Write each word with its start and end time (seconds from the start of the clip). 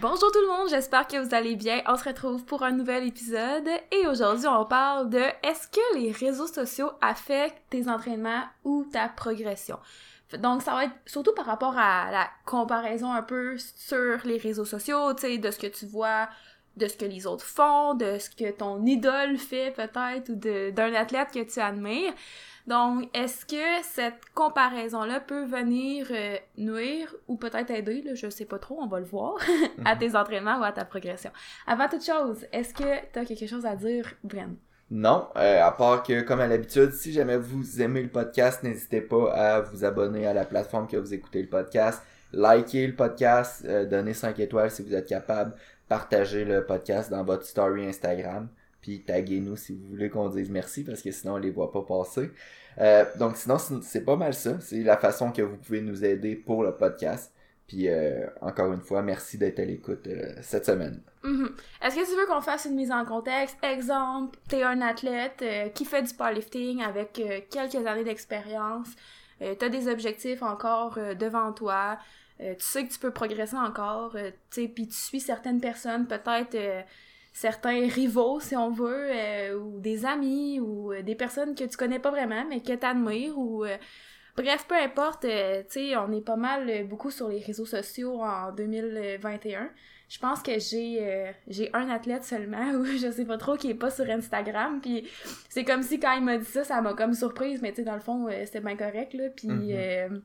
Bonjour 0.00 0.32
tout 0.32 0.40
le 0.40 0.48
monde, 0.48 0.68
j'espère 0.68 1.06
que 1.06 1.16
vous 1.16 1.34
allez 1.34 1.54
bien. 1.54 1.82
On 1.86 1.96
se 1.96 2.02
retrouve 2.02 2.44
pour 2.44 2.64
un 2.64 2.72
nouvel 2.72 3.06
épisode 3.06 3.68
et 3.92 4.06
aujourd'hui 4.08 4.48
on 4.48 4.64
parle 4.64 5.08
de 5.08 5.22
est-ce 5.44 5.68
que 5.68 5.98
les 5.98 6.10
réseaux 6.10 6.48
sociaux 6.48 6.90
affectent 7.00 7.62
tes 7.70 7.88
entraînements 7.88 8.42
ou 8.64 8.84
ta 8.90 9.08
progression? 9.08 9.78
Donc 10.36 10.62
ça 10.62 10.72
va 10.72 10.86
être 10.86 10.94
surtout 11.06 11.32
par 11.34 11.46
rapport 11.46 11.78
à 11.78 12.10
la 12.10 12.28
comparaison 12.44 13.12
un 13.12 13.22
peu 13.22 13.56
sur 13.58 14.18
les 14.24 14.38
réseaux 14.38 14.64
sociaux, 14.64 15.14
tu 15.14 15.22
sais, 15.22 15.38
de 15.38 15.50
ce 15.52 15.58
que 15.58 15.68
tu 15.68 15.86
vois, 15.86 16.28
de 16.76 16.88
ce 16.88 16.96
que 16.96 17.04
les 17.04 17.26
autres 17.26 17.44
font, 17.44 17.94
de 17.94 18.18
ce 18.18 18.30
que 18.30 18.50
ton 18.50 18.84
idole 18.84 19.36
fait 19.36 19.70
peut-être 19.70 20.30
ou 20.30 20.34
d'un 20.72 20.94
athlète 20.94 21.30
que 21.32 21.44
tu 21.44 21.60
admires. 21.60 22.14
Donc, 22.66 23.08
est-ce 23.14 23.44
que 23.44 23.82
cette 23.82 24.24
comparaison-là 24.34 25.20
peut 25.20 25.44
venir 25.44 26.06
euh, 26.10 26.36
nuire 26.56 27.14
ou 27.26 27.36
peut-être 27.36 27.70
aider, 27.70 28.02
là, 28.02 28.14
je 28.14 28.30
sais 28.30 28.44
pas 28.44 28.58
trop, 28.58 28.78
on 28.80 28.86
va 28.86 29.00
le 29.00 29.06
voir, 29.06 29.36
à 29.84 29.94
mhm. 29.94 30.00
tes 30.00 30.16
entraînements 30.16 30.60
ou 30.60 30.64
à 30.64 30.72
ta 30.72 30.84
progression? 30.84 31.30
Avant 31.66 31.88
toute 31.88 32.04
chose, 32.04 32.46
est-ce 32.52 32.72
que 32.72 33.12
tu 33.12 33.18
as 33.18 33.24
quelque 33.24 33.46
chose 33.46 33.66
à 33.66 33.74
dire, 33.74 34.14
Bren? 34.22 34.56
Non, 34.90 35.28
euh, 35.36 35.62
à 35.62 35.72
part 35.72 36.02
que, 36.02 36.20
comme 36.20 36.40
à 36.40 36.46
l'habitude, 36.46 36.92
si 36.92 37.12
jamais 37.12 37.38
vous 37.38 37.80
aimez 37.80 38.02
le 38.02 38.10
podcast, 38.10 38.62
n'hésitez 38.62 39.00
pas 39.00 39.32
à 39.32 39.60
vous 39.60 39.84
abonner 39.84 40.26
à 40.26 40.34
la 40.34 40.44
plateforme 40.44 40.86
que 40.86 40.98
vous 40.98 41.14
écoutez 41.14 41.42
le 41.42 41.48
podcast, 41.48 42.02
liker 42.32 42.86
le 42.86 42.94
podcast, 42.94 43.64
euh, 43.66 43.86
donner 43.86 44.14
5 44.14 44.38
étoiles 44.38 44.70
si 44.70 44.82
vous 44.82 44.94
êtes 44.94 45.08
capable, 45.08 45.54
partager 45.88 46.44
le 46.44 46.64
podcast 46.64 47.10
dans 47.10 47.24
votre 47.24 47.44
story 47.44 47.86
Instagram 47.86 48.48
puis 48.82 49.04
taguez-nous 49.04 49.56
si 49.56 49.72
vous 49.72 49.86
voulez 49.86 50.10
qu'on 50.10 50.28
dise 50.28 50.50
merci 50.50 50.82
parce 50.82 51.00
que 51.00 51.12
sinon 51.12 51.34
on 51.34 51.38
les 51.38 51.50
voit 51.50 51.72
pas 51.72 51.82
passer. 51.82 52.30
Euh, 52.78 53.04
donc 53.18 53.36
sinon 53.36 53.56
c'est 53.80 54.04
pas 54.04 54.16
mal 54.16 54.34
ça, 54.34 54.60
c'est 54.60 54.82
la 54.82 54.98
façon 54.98 55.30
que 55.30 55.40
vous 55.40 55.56
pouvez 55.56 55.80
nous 55.80 56.04
aider 56.04 56.34
pour 56.34 56.64
le 56.64 56.76
podcast. 56.76 57.32
Puis 57.68 57.88
euh, 57.88 58.26
encore 58.40 58.72
une 58.72 58.80
fois, 58.80 59.00
merci 59.00 59.38
d'être 59.38 59.60
à 59.60 59.64
l'écoute 59.64 60.06
euh, 60.08 60.34
cette 60.42 60.66
semaine. 60.66 61.00
Mm-hmm. 61.22 61.50
Est-ce 61.80 61.94
que 61.94 62.10
tu 62.10 62.20
veux 62.20 62.26
qu'on 62.26 62.40
fasse 62.40 62.64
une 62.64 62.74
mise 62.74 62.90
en 62.90 63.04
contexte? 63.04 63.56
Exemple, 63.62 64.36
t'es 64.48 64.64
un 64.64 64.80
athlète 64.80 65.44
qui 65.74 65.84
fait 65.84 66.02
du 66.02 66.12
powerlifting 66.12 66.82
avec 66.82 67.22
quelques 67.50 67.86
années 67.86 68.04
d'expérience, 68.04 68.88
t'as 69.38 69.68
des 69.68 69.86
objectifs 69.86 70.42
encore 70.42 70.98
devant 71.18 71.52
toi, 71.52 71.98
tu 72.40 72.54
sais 72.58 72.84
que 72.84 72.92
tu 72.92 72.98
peux 72.98 73.12
progresser 73.12 73.56
encore, 73.56 74.14
tu 74.14 74.32
sais, 74.50 74.68
puis 74.68 74.88
tu 74.88 74.96
suis 74.96 75.20
certaines 75.20 75.60
personnes 75.60 76.08
peut-être 76.08 76.56
certains 77.32 77.88
rivaux, 77.88 78.40
si 78.40 78.56
on 78.56 78.70
veut, 78.70 79.08
euh, 79.10 79.58
ou 79.58 79.80
des 79.80 80.04
amis, 80.04 80.60
ou 80.60 80.92
euh, 80.92 81.02
des 81.02 81.14
personnes 81.14 81.54
que 81.54 81.64
tu 81.64 81.76
connais 81.76 81.98
pas 81.98 82.10
vraiment, 82.10 82.44
mais 82.48 82.60
que 82.60 82.72
t'admires, 82.74 83.36
ou... 83.38 83.64
Euh, 83.64 83.76
bref, 84.36 84.66
peu 84.68 84.76
importe, 84.76 85.22
tu 85.22 85.28
sais, 85.68 85.96
on 85.96 86.12
est 86.12 86.24
pas 86.24 86.36
mal 86.36 86.86
beaucoup 86.86 87.10
sur 87.10 87.28
les 87.28 87.40
réseaux 87.40 87.66
sociaux 87.66 88.22
en 88.22 88.52
2021. 88.52 89.70
Je 90.08 90.18
pense 90.18 90.42
que 90.42 90.58
j'ai 90.58 91.32
j'ai 91.48 91.70
un 91.74 91.88
athlète 91.88 92.24
seulement, 92.24 92.70
ou 92.74 92.84
je 92.84 93.10
sais 93.10 93.24
pas 93.24 93.38
trop, 93.38 93.56
qui 93.56 93.70
est 93.70 93.74
pas 93.74 93.90
sur 93.90 94.08
Instagram, 94.08 94.80
puis 94.80 95.08
c'est 95.48 95.64
comme 95.64 95.82
si 95.82 95.98
quand 95.98 96.12
il 96.12 96.24
m'a 96.24 96.36
dit 96.36 96.44
ça, 96.44 96.64
ça 96.64 96.80
m'a 96.82 96.92
comme 96.92 97.14
surprise, 97.14 97.60
mais 97.62 97.70
tu 97.70 97.76
sais, 97.76 97.82
dans 97.84 97.94
le 97.94 98.00
fond, 98.00 98.28
c'était 98.44 98.60
bien 98.60 98.76
correct, 98.76 99.14
là, 99.14 99.28
puis... 99.34 99.48
Mm-hmm. 99.48 100.20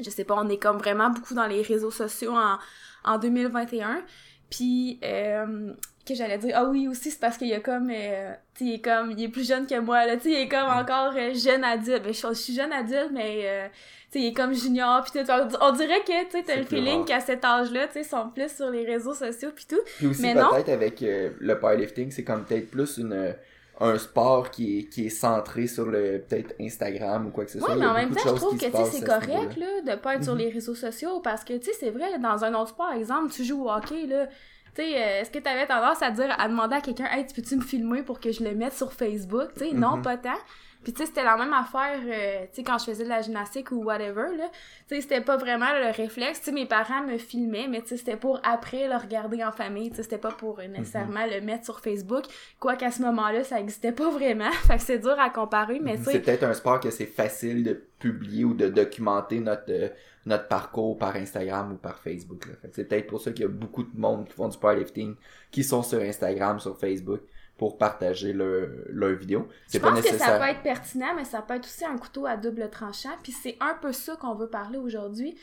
je 0.00 0.10
sais 0.10 0.24
pas, 0.24 0.34
on 0.36 0.48
est 0.48 0.58
comme 0.58 0.76
vraiment 0.76 1.08
beaucoup 1.08 1.34
dans 1.34 1.46
les 1.46 1.62
réseaux 1.62 1.90
sociaux 1.90 2.34
en, 2.34 2.58
en 3.04 3.18
2021. 3.18 4.02
Puis 4.50 5.00
euh, 5.02 5.72
que 6.06 6.14
j'allais 6.14 6.38
dire 6.38 6.52
ah 6.54 6.64
oui 6.64 6.88
aussi 6.88 7.10
c'est 7.10 7.20
parce 7.20 7.36
qu'il 7.36 7.48
y 7.48 7.54
a 7.54 7.60
comme 7.60 7.90
euh, 7.90 8.32
tu 8.54 8.64
il 8.64 8.74
est 8.74 8.80
comme 8.80 9.10
il 9.10 9.22
est 9.22 9.28
plus 9.28 9.46
jeune 9.46 9.66
que 9.66 9.78
moi 9.78 10.06
là 10.06 10.16
tu 10.16 10.28
il 10.28 10.36
est 10.36 10.48
comme 10.48 10.68
encore 10.68 11.12
euh, 11.16 11.34
jeune 11.34 11.64
adulte. 11.64 12.02
Ben, 12.04 12.14
je, 12.14 12.34
suis 12.34 12.54
jeune 12.54 12.72
adulte 12.72 13.10
mais 13.12 13.42
euh, 13.44 13.66
tu 14.10 14.18
il 14.20 14.26
est 14.26 14.32
comme 14.32 14.54
junior 14.54 15.02
puis 15.02 15.20
tout. 15.20 15.30
On, 15.60 15.72
dirait 15.72 16.00
que 16.00 16.30
tu 16.30 16.42
t'as 16.44 16.56
le 16.56 16.64
feeling 16.64 17.04
qu'à 17.04 17.20
cet 17.20 17.44
âge 17.44 17.72
là 17.72 17.86
tu 17.86 17.94
sais 17.94 18.04
sont 18.04 18.30
plus 18.30 18.54
sur 18.54 18.70
les 18.70 18.84
réseaux 18.84 19.14
sociaux 19.14 19.50
puis 19.54 19.66
tout. 19.68 19.80
Puis 19.98 20.06
aussi 20.06 20.22
peut-être 20.22 20.68
avec 20.68 21.00
le 21.00 21.58
powerlifting 21.58 22.10
c'est 22.10 22.24
comme 22.24 22.44
peut-être 22.44 22.70
plus 22.70 22.98
une 22.98 23.34
un 23.78 23.98
sport 23.98 24.50
qui 24.50 24.78
est, 24.78 24.82
qui 24.84 25.06
est 25.06 25.10
centré 25.10 25.66
sur 25.66 25.86
le 25.86 26.24
peut-être 26.26 26.54
Instagram 26.60 27.26
ou 27.26 27.30
quoi 27.30 27.44
que 27.44 27.50
ce 27.50 27.58
soit. 27.58 27.72
Oui, 27.72 27.78
mais 27.78 27.86
en 27.86 27.94
même 27.94 28.14
temps, 28.14 28.22
je 28.24 28.34
trouve 28.34 28.56
que 28.56 28.64
c'est 28.90 29.04
correct 29.04 29.56
là, 29.56 29.94
de 29.94 30.00
pas 30.00 30.14
être 30.14 30.24
sur 30.24 30.32
mhm. 30.32 30.40
les 30.40 30.50
réseaux 30.50 30.74
sociaux 30.74 31.20
parce 31.20 31.44
que 31.44 31.52
tu 31.58 31.66
sais, 31.66 31.72
c'est 31.78 31.90
vrai, 31.90 32.18
dans 32.18 32.42
un 32.44 32.54
autre 32.54 32.70
sport, 32.70 32.86
par 32.86 32.96
exemple, 32.96 33.30
tu 33.30 33.44
joues 33.44 33.64
au 33.64 33.70
hockey, 33.70 34.06
là, 34.06 34.28
tu 34.76 34.82
sais, 34.82 34.94
euh, 34.94 35.20
est-ce 35.20 35.30
que 35.30 35.38
tu 35.38 35.48
avais 35.48 35.66
tendance 35.66 36.02
à 36.02 36.10
dire, 36.10 36.34
à 36.38 36.48
demander 36.48 36.76
à 36.76 36.80
quelqu'un, 36.80 37.06
hey, 37.06 37.26
tu 37.26 37.34
peux-tu 37.34 37.56
me 37.56 37.62
filmer 37.62 38.02
pour 38.02 38.20
que 38.20 38.30
je 38.30 38.44
le 38.44 38.54
mette 38.54 38.74
sur 38.74 38.92
Facebook? 38.92 39.48
Tu 39.54 39.70
sais, 39.70 39.72
non, 39.72 39.96
mhm. 39.96 40.02
pas 40.02 40.18
tant. 40.18 40.38
Puis 40.86 40.92
tu 40.92 41.00
sais, 41.00 41.06
c'était 41.06 41.24
la 41.24 41.36
même 41.36 41.52
affaire, 41.52 41.98
euh, 42.06 42.44
tu 42.44 42.48
sais, 42.52 42.62
quand 42.62 42.78
je 42.78 42.84
faisais 42.84 43.02
de 43.02 43.08
la 43.08 43.20
gymnastique 43.20 43.72
ou 43.72 43.82
whatever, 43.82 44.36
là. 44.36 44.48
Tu 44.86 44.94
sais, 44.94 45.00
c'était 45.00 45.20
pas 45.20 45.36
vraiment 45.36 45.72
le 45.72 45.90
réflexe. 45.90 46.38
Tu 46.38 46.44
sais, 46.44 46.52
mes 46.52 46.64
parents 46.64 47.02
me 47.02 47.18
filmaient, 47.18 47.66
mais 47.66 47.82
tu 47.82 47.88
sais, 47.88 47.96
c'était 47.96 48.16
pour 48.16 48.40
après 48.44 48.86
le 48.86 48.94
regarder 48.94 49.42
en 49.42 49.50
famille. 49.50 49.90
Tu 49.90 49.96
sais, 49.96 50.04
c'était 50.04 50.18
pas 50.18 50.30
pour 50.30 50.60
euh, 50.60 50.68
nécessairement 50.68 51.26
le 51.26 51.40
mettre 51.40 51.64
sur 51.64 51.80
Facebook. 51.80 52.22
Quoi 52.60 52.76
qu'à 52.76 52.92
ce 52.92 53.02
moment-là, 53.02 53.42
ça 53.42 53.58
existait 53.58 53.90
pas 53.90 54.10
vraiment. 54.10 54.52
fait 54.68 54.76
que 54.76 54.82
c'est 54.82 55.00
dur 55.00 55.18
à 55.18 55.28
comparer, 55.28 55.80
mais 55.80 55.96
tu 55.96 56.04
sais... 56.04 56.12
C'est 56.12 56.20
peut-être 56.20 56.44
un 56.44 56.54
sport 56.54 56.78
que 56.78 56.90
c'est 56.90 57.06
facile 57.06 57.64
de 57.64 57.82
publier 57.98 58.44
ou 58.44 58.54
de 58.54 58.68
documenter 58.68 59.40
notre 59.40 59.90
notre 60.24 60.46
parcours 60.48 60.98
par 60.98 61.14
Instagram 61.16 61.72
ou 61.72 61.76
par 61.76 61.98
Facebook. 61.98 62.46
C'est 62.72 62.88
peut-être 62.88 63.06
pour 63.06 63.20
ça 63.20 63.32
qu'il 63.32 63.42
y 63.42 63.48
a 63.48 63.48
beaucoup 63.48 63.84
de 63.84 63.98
monde 63.98 64.26
qui 64.26 64.34
font 64.34 64.48
du 64.48 64.58
powerlifting 64.58 65.14
qui 65.50 65.62
sont 65.62 65.82
sur 65.82 66.00
Instagram, 66.00 66.58
sur 66.58 66.76
Facebook 66.78 67.20
pour 67.56 67.78
partager 67.78 68.32
leur, 68.32 68.68
leur 68.88 69.12
vidéo. 69.12 69.48
Je 69.72 69.78
pense 69.78 70.00
que 70.00 70.18
ça 70.18 70.38
peut 70.38 70.48
être 70.48 70.62
pertinent, 70.62 71.14
mais 71.14 71.24
ça 71.24 71.42
peut 71.42 71.54
être 71.54 71.64
aussi 71.64 71.84
un 71.84 71.96
couteau 71.96 72.26
à 72.26 72.36
double 72.36 72.68
tranchant. 72.70 73.16
Puis 73.22 73.32
c'est 73.32 73.56
un 73.60 73.74
peu 73.74 73.92
ça 73.92 74.16
qu'on 74.16 74.34
veut 74.34 74.48
parler 74.48 74.78
aujourd'hui. 74.78 75.36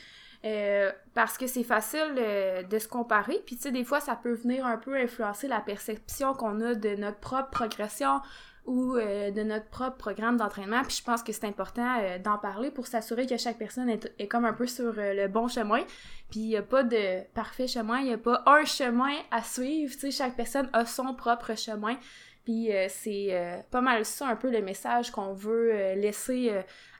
Euh, 0.44 0.92
parce 1.14 1.38
que 1.38 1.46
c'est 1.46 1.62
facile 1.62 2.14
euh, 2.18 2.62
de 2.62 2.78
se 2.78 2.86
comparer. 2.86 3.42
Puis 3.46 3.56
tu 3.56 3.62
sais, 3.62 3.72
des 3.72 3.84
fois, 3.84 4.00
ça 4.00 4.14
peut 4.14 4.34
venir 4.34 4.66
un 4.66 4.76
peu 4.76 4.94
influencer 4.94 5.48
la 5.48 5.60
perception 5.60 6.34
qu'on 6.34 6.60
a 6.60 6.74
de 6.74 6.96
notre 6.96 7.18
propre 7.18 7.48
progression, 7.48 8.20
ou 8.66 8.96
euh, 8.96 9.30
de 9.30 9.42
notre 9.42 9.66
propre 9.66 9.96
programme 9.96 10.36
d'entraînement. 10.36 10.82
Puis 10.82 10.98
je 10.98 11.04
pense 11.04 11.22
que 11.22 11.32
c'est 11.32 11.46
important 11.46 11.98
euh, 12.00 12.18
d'en 12.18 12.38
parler 12.38 12.70
pour 12.70 12.86
s'assurer 12.86 13.26
que 13.26 13.36
chaque 13.36 13.58
personne 13.58 13.90
est, 13.90 14.28
comme 14.28 14.44
un 14.44 14.54
peu 14.54 14.66
sur 14.66 14.98
euh, 14.98 15.12
le 15.12 15.28
bon 15.28 15.48
chemin. 15.48 15.82
Puis 16.30 16.40
il 16.40 16.48
n'y 16.48 16.56
a 16.56 16.62
pas 16.62 16.82
de 16.82 17.22
parfait 17.34 17.66
chemin, 17.66 17.98
il 17.98 18.06
n'y 18.06 18.12
a 18.12 18.18
pas 18.18 18.42
un 18.46 18.64
chemin 18.64 19.14
à 19.30 19.42
suivre. 19.42 19.92
Tu 19.92 20.00
sais, 20.00 20.10
chaque 20.10 20.36
personne 20.36 20.68
a 20.72 20.86
son 20.86 21.14
propre 21.14 21.54
chemin. 21.56 21.96
Puis 22.44 22.68
c'est 22.90 23.64
pas 23.70 23.80
mal 23.80 24.04
ça 24.04 24.28
un 24.28 24.36
peu 24.36 24.50
le 24.50 24.60
message 24.60 25.10
qu'on 25.10 25.32
veut 25.32 25.94
laisser 25.94 26.52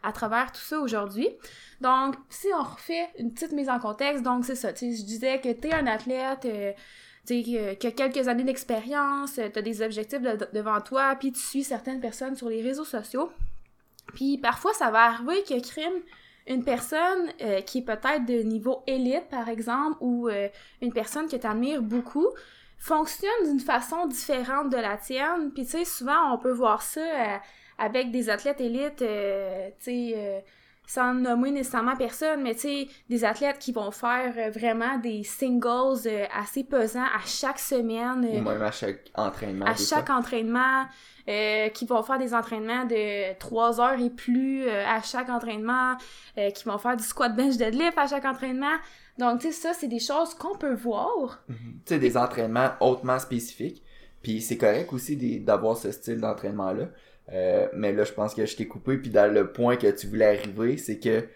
à 0.03 0.11
travers 0.11 0.51
tout 0.53 0.63
ça 0.63 0.79
aujourd'hui. 0.79 1.29
Donc, 1.83 2.15
si 2.31 2.47
on 2.59 2.63
refait 2.63 3.11
une 3.19 3.31
petite 3.31 3.53
mise 3.53 3.69
en 3.69 3.79
contexte, 3.79 4.23
donc 4.23 4.47
c'est 4.47 4.55
ça, 4.55 4.73
tu 4.73 4.91
sais, 4.91 4.97
je 4.97 5.05
disais 5.05 5.43
que 5.43 5.53
tu 5.53 5.69
es 5.69 5.75
un 5.75 5.87
athlète, 5.87 6.47
tu 7.27 7.43
sais, 7.43 7.77
qui 7.79 7.87
a 7.87 7.91
quelques 7.91 8.29
années 8.29 8.45
d'expérience, 8.45 9.35
tu 9.35 9.41
as 9.41 9.63
des 9.63 9.83
objectifs 9.83 10.21
devant 10.53 10.81
toi, 10.81 11.17
puis 11.19 11.33
tu 11.33 11.41
suis 11.41 11.65
certaines 11.65 12.01
personnes 12.01 12.37
sur 12.37 12.49
les 12.49 12.63
réseaux 12.63 12.85
sociaux. 12.85 13.31
Puis 14.15 14.39
parfois, 14.39 14.75
ça 14.75 14.91
va 14.91 15.05
arriver 15.05 15.43
que 15.43 15.61
crime 15.61 16.03
une 16.47 16.63
personne 16.63 17.31
euh, 17.41 17.63
qui 17.63 17.79
est 17.79 17.83
peut-être 17.83 18.27
de 18.27 18.43
niveau 18.43 18.83
élite, 18.87 19.29
par 19.31 19.49
exemple, 19.49 19.97
ou 20.01 20.29
euh, 20.29 20.49
une 20.83 20.93
personne 20.93 21.27
que 21.27 21.37
tu 21.37 21.47
admires 21.47 21.83
beaucoup, 21.83 22.29
fonctionne 22.79 23.45
d'une 23.45 23.61
façon 23.61 24.07
différente 24.07 24.71
de 24.71 24.77
la 24.77 24.99
tienne. 24.99 25.53
Puis 25.55 25.65
tu 25.65 25.71
sais, 25.71 25.85
souvent, 25.85 26.35
on 26.35 26.39
peut 26.39 26.53
voir 26.53 26.83
ça 26.83 27.01
euh, 27.01 27.37
avec 27.79 28.11
des 28.11 28.29
athlètes 28.29 28.61
élites, 28.61 28.99
tu 28.99 29.05
sais 29.81 30.45
sans 30.87 31.15
nommer 31.15 31.51
nécessairement 31.51 31.97
personne, 31.97 32.43
mais 32.43 32.55
tu 32.55 32.61
sais, 32.61 32.89
des 33.09 33.25
athlètes 33.25 33.59
qui 33.59 33.73
vont 33.73 33.91
faire 33.91 34.35
euh, 34.37 34.51
vraiment 34.51 34.99
des 34.99 35.23
singles 35.23 36.07
euh, 36.07 36.27
assez 36.35 36.65
pesants 36.65 37.05
à 37.05 37.25
chaque 37.25 37.59
semaine. 37.59 38.25
Ou 38.25 38.43
même 38.43 38.63
à 38.63 38.71
chaque 38.71 39.11
entraînement. 39.15 39.67
À 39.67 39.75
chaque 39.77 40.11
entraînement, 40.11 40.85
euh, 41.29 41.69
qui 41.71 41.87
vont 41.87 42.03
faire 42.03 42.19
des 42.19 42.35
entraînements 42.35 42.85
de 42.85 43.33
3 43.39 43.81
heures 43.81 44.01
et 44.01 44.11
plus 44.11 44.69
à 44.69 45.01
chaque 45.01 45.31
entraînement, 45.31 45.97
qui 46.55 46.65
vont 46.65 46.77
faire 46.77 46.97
du 46.97 47.05
squat 47.05 47.35
bench 47.35 47.57
deadlift 47.57 47.97
à 47.97 48.07
chaque 48.07 48.27
entraînement. 48.27 48.77
Donc, 49.19 49.41
tu 49.41 49.47
sais, 49.47 49.53
ça, 49.53 49.73
c'est 49.73 49.89
des 49.89 50.01
choses 50.01 50.35
qu'on 50.35 50.57
peut 50.57 50.75
voir. 50.75 51.43
Mhm. 51.49 51.57
Tu 51.57 51.95
sais, 51.95 51.99
des 51.99 52.17
entraînements 52.17 52.71
hautement 52.81 53.19
spécifiques. 53.19 53.83
Puis 54.23 54.41
c'est 54.41 54.57
correct 54.57 54.93
aussi 54.93 55.17
d'avoir 55.41 55.77
ce 55.77 55.93
style 55.93 56.19
d'entraînement-là. 56.19 56.89
Euh, 57.33 57.69
mais 57.75 57.93
là, 57.93 58.05
je 58.05 58.13
pense 58.13 58.35
que 58.35 58.45
je 58.47 58.57
t'ai 58.57 58.67
coupé. 58.67 58.97
Puis 58.99 59.11
dans 59.11 59.33
le 59.33 59.51
point 59.51 59.77
que 59.77 59.87
tu 59.89 60.07
voulais 60.07 60.39
arriver, 60.39 60.77
c'est 60.77 60.99
que 60.99 61.27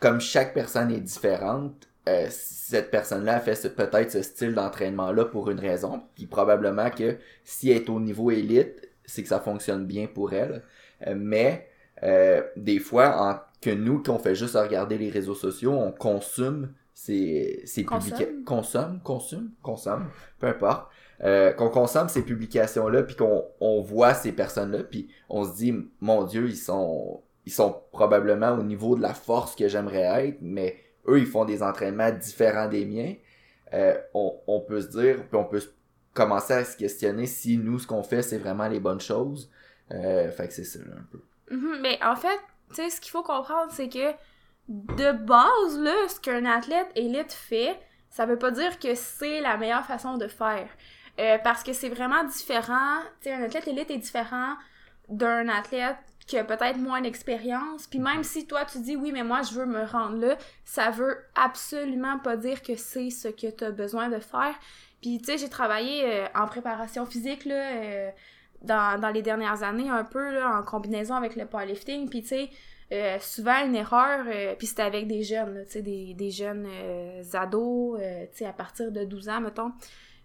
comme 0.00 0.20
chaque 0.20 0.54
personne 0.54 0.90
est 0.90 1.00
différente, 1.00 1.88
euh, 2.08 2.26
cette 2.30 2.90
personne-là 2.90 3.40
fait 3.40 3.74
peut-être 3.74 4.10
ce 4.10 4.22
style 4.22 4.54
d'entraînement-là 4.54 5.24
pour 5.26 5.50
une 5.50 5.60
raison. 5.60 6.02
Puis 6.14 6.26
probablement 6.26 6.90
que 6.90 7.16
si 7.44 7.70
elle 7.70 7.78
est 7.78 7.90
au 7.90 8.00
niveau 8.00 8.30
élite, 8.30 8.88
c'est 9.04 9.22
que 9.22 9.28
ça 9.28 9.40
fonctionne 9.40 9.86
bien 9.86 10.06
pour 10.06 10.32
elle. 10.32 10.62
Euh, 11.06 11.14
mais 11.16 11.68
des 12.56 12.80
fois, 12.80 13.16
en, 13.16 13.38
que 13.60 13.70
nous, 13.70 14.02
qu'on 14.02 14.18
fait 14.18 14.34
juste 14.34 14.56
regarder 14.56 14.98
les 14.98 15.08
réseaux 15.08 15.36
sociaux, 15.36 15.72
on 15.72 15.92
consomme 15.92 16.72
ces, 16.92 17.62
ces 17.64 17.84
publications. 17.84 18.42
Consomme, 18.44 19.00
consomme, 19.02 19.50
consomme, 19.62 20.08
peu 20.40 20.48
importe. 20.48 20.90
Euh, 21.24 21.52
qu'on 21.52 21.68
consomme 21.68 22.08
ces 22.08 22.22
publications-là, 22.22 23.04
puis 23.04 23.14
qu'on 23.14 23.44
on 23.60 23.80
voit 23.80 24.12
ces 24.12 24.32
personnes-là, 24.32 24.82
puis 24.82 25.08
on 25.28 25.44
se 25.44 25.54
dit, 25.54 25.72
mon 26.00 26.24
Dieu, 26.24 26.48
ils 26.48 26.56
sont, 26.56 27.22
ils 27.46 27.52
sont 27.52 27.80
probablement 27.92 28.50
au 28.58 28.64
niveau 28.64 28.96
de 28.96 29.02
la 29.02 29.14
force 29.14 29.54
que 29.54 29.68
j'aimerais 29.68 30.26
être, 30.26 30.38
mais 30.40 30.76
eux, 31.06 31.20
ils 31.20 31.26
font 31.26 31.44
des 31.44 31.62
entraînements 31.62 32.10
différents 32.10 32.66
des 32.66 32.84
miens, 32.84 33.14
euh, 33.72 33.96
on, 34.14 34.34
on, 34.48 34.60
peut 34.60 34.80
se 34.80 34.88
dire, 34.88 35.24
puis 35.28 35.38
on 35.38 35.44
peut 35.44 35.62
commencer 36.12 36.54
à 36.54 36.64
se 36.64 36.76
questionner 36.76 37.26
si 37.26 37.56
nous, 37.56 37.78
ce 37.78 37.86
qu'on 37.86 38.02
fait, 38.02 38.22
c'est 38.22 38.38
vraiment 38.38 38.66
les 38.66 38.80
bonnes 38.80 39.00
choses. 39.00 39.48
Euh, 39.92 40.30
fait 40.30 40.48
que 40.48 40.54
c'est 40.54 40.64
ça, 40.64 40.80
un 40.80 41.06
peu. 41.10 41.22
Mm-hmm. 41.54 41.80
mais 41.80 41.98
en 42.02 42.16
fait, 42.16 42.38
tu 42.70 42.76
sais, 42.76 42.90
ce 42.90 43.00
qu'il 43.00 43.10
faut 43.10 43.22
comprendre, 43.22 43.70
c'est 43.70 43.88
que 43.88 44.12
de 44.68 45.12
base, 45.12 45.78
là, 45.78 45.94
ce 46.08 46.18
qu'un 46.18 46.46
athlète 46.46 46.88
élite 46.94 47.32
fait, 47.32 47.78
ça 48.10 48.26
veut 48.26 48.38
pas 48.38 48.50
dire 48.50 48.78
que 48.78 48.94
c'est 48.94 49.40
la 49.40 49.56
meilleure 49.56 49.84
façon 49.84 50.16
de 50.16 50.28
faire. 50.28 50.68
Euh, 51.20 51.36
parce 51.44 51.62
que 51.62 51.72
c'est 51.72 51.90
vraiment 51.90 52.24
différent. 52.24 53.00
Tu 53.20 53.28
sais, 53.28 53.34
un 53.34 53.42
athlète 53.42 53.68
élite 53.68 53.90
est 53.90 53.98
différent 53.98 54.54
d'un 55.08 55.48
athlète 55.48 55.96
qui 56.26 56.38
a 56.38 56.44
peut-être 56.44 56.78
moins 56.78 57.02
d'expérience. 57.02 57.86
Puis 57.86 57.98
même 57.98 58.24
si 58.24 58.46
toi 58.46 58.64
tu 58.64 58.78
dis 58.80 58.96
oui, 58.96 59.12
mais 59.12 59.24
moi 59.24 59.42
je 59.42 59.54
veux 59.54 59.66
me 59.66 59.84
rendre 59.84 60.16
là, 60.16 60.36
ça 60.64 60.90
veut 60.90 61.18
absolument 61.34 62.18
pas 62.18 62.36
dire 62.36 62.62
que 62.62 62.76
c'est 62.76 63.10
ce 63.10 63.28
que 63.28 63.50
tu 63.50 63.64
as 63.64 63.70
besoin 63.70 64.08
de 64.08 64.20
faire. 64.20 64.54
Puis 65.02 65.18
tu 65.18 65.26
sais, 65.26 65.38
j'ai 65.38 65.48
travaillé 65.50 66.04
euh, 66.04 66.26
en 66.34 66.46
préparation 66.46 67.04
physique 67.04 67.44
là, 67.44 67.54
euh, 67.54 68.10
dans, 68.62 68.98
dans, 69.00 69.10
les 69.10 69.22
dernières 69.22 69.64
années 69.64 69.90
un 69.90 70.04
peu 70.04 70.32
là, 70.32 70.56
en 70.58 70.62
combinaison 70.62 71.14
avec 71.14 71.36
le 71.36 71.44
powerlifting. 71.44 72.08
Puis 72.08 72.22
tu 72.22 72.28
sais, 72.28 72.50
souvent 73.20 73.66
une 73.66 73.74
erreur, 73.74 74.26
puis 74.58 74.66
c'était 74.66 74.82
avec 74.82 75.08
des 75.08 75.22
jeunes, 75.22 75.64
tu 75.66 75.72
sais, 75.72 75.82
des, 75.82 76.14
des 76.14 76.30
jeunes 76.30 76.68
ados, 77.32 77.98
tu 77.98 78.38
sais, 78.38 78.46
à 78.46 78.52
partir 78.52 78.92
de 78.92 79.04
12 79.04 79.28
ans, 79.28 79.40
mettons. 79.40 79.72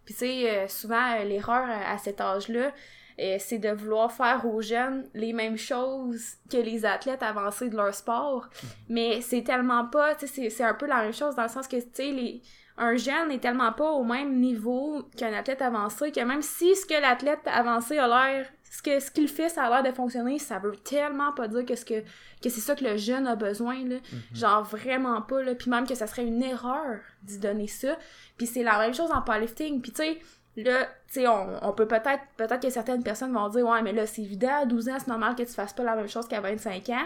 Puis 0.07 0.15
tu 0.15 0.21
sais, 0.21 0.67
souvent 0.69 1.21
l'erreur 1.23 1.67
à 1.69 1.97
cet 1.99 2.19
âge-là, 2.21 2.71
euh, 3.19 3.37
c'est 3.39 3.57
de 3.57 3.69
vouloir 3.69 4.11
faire 4.11 4.45
aux 4.45 4.61
jeunes 4.61 5.09
les 5.13 5.33
mêmes 5.33 5.57
choses 5.57 6.35
que 6.51 6.57
les 6.57 6.85
athlètes 6.85 7.23
avancés 7.23 7.69
de 7.69 7.75
leur 7.75 7.93
sport. 7.93 8.43
Mhm. 8.43 8.69
Mais 8.89 9.21
c'est 9.21 9.43
tellement 9.43 9.85
pas, 9.85 10.15
tu 10.15 10.27
sais, 10.27 10.49
c'est 10.49 10.63
un 10.63 10.75
peu 10.75 10.85
la 10.85 11.01
même 11.01 11.13
chose 11.13 11.35
dans 11.35 11.43
le 11.43 11.49
sens 11.49 11.67
que, 11.67 11.77
tu 11.77 11.87
sais, 11.93 12.11
les 12.11 12.41
un 12.79 12.95
jeune 12.95 13.29
n'est 13.29 13.39
tellement 13.39 13.73
pas 13.73 13.89
au 13.89 14.03
même 14.03 14.39
niveau 14.39 15.01
qu'un 15.17 15.33
athlète 15.33 15.63
avancé 15.63 16.11
que 16.11 16.19
même 16.19 16.43
si 16.43 16.75
ce 16.75 16.85
que 16.85 16.93
l'athlète 16.93 17.39
avancé 17.47 17.97
a 17.97 18.07
l'air 18.07 18.45
ce 18.77 18.83
que 18.83 18.99
ce 18.99 19.09
qu'il 19.09 19.27
fait 19.27 19.49
ça 19.49 19.63
a 19.63 19.69
l'air 19.69 19.91
de 19.91 19.95
fonctionner 19.95 20.37
ça 20.37 20.59
veut 20.59 20.75
tellement 20.75 21.31
pas 21.33 21.47
dire 21.47 21.65
que 21.65 21.75
ce 21.75 21.83
que 21.83 22.01
que 22.43 22.49
c'est 22.49 22.61
ça 22.61 22.75
que 22.75 22.83
le 22.83 22.95
jeune 22.95 23.25
a 23.25 23.35
besoin 23.35 23.83
là 23.83 23.95
mhm. 23.95 24.21
genre 24.35 24.63
vraiment 24.63 25.21
pas 25.23 25.41
là 25.41 25.55
puis 25.55 25.71
même 25.71 25.87
que 25.87 25.95
ça 25.95 26.05
serait 26.05 26.25
une 26.25 26.43
erreur 26.43 26.99
d'y 27.23 27.39
donner 27.39 27.67
ça 27.67 27.97
puis 28.37 28.45
c'est 28.45 28.61
la 28.61 28.77
même 28.77 28.93
chose 28.93 29.09
en 29.11 29.21
powerlifting 29.21 29.81
puis 29.81 29.91
tu 29.91 30.03
sais 30.03 30.19
Là, 30.59 30.85
tu 31.07 31.21
sais, 31.21 31.27
on, 31.27 31.71
peut 31.73 31.87
peut-être, 31.87 32.23
peut-être 32.35 32.59
que 32.59 32.71
certaines 32.71 33.03
personnes 33.03 33.31
vont 33.31 33.47
dire, 33.47 33.63
ouais, 33.63 33.83
mais 33.83 33.93
là, 33.93 34.07
c'est 34.07 34.23
évident, 34.23 34.63
à 34.63 34.65
12 34.65 34.89
ans, 34.89 34.97
c'est 34.97 35.07
normal 35.07 35.35
que 35.35 35.43
tu 35.43 35.53
fasses 35.53 35.73
pas 35.73 35.83
la 35.83 35.95
même 35.95 36.07
chose 36.07 36.27
qu'à 36.27 36.41
25 36.41 36.89
ans. 36.89 37.05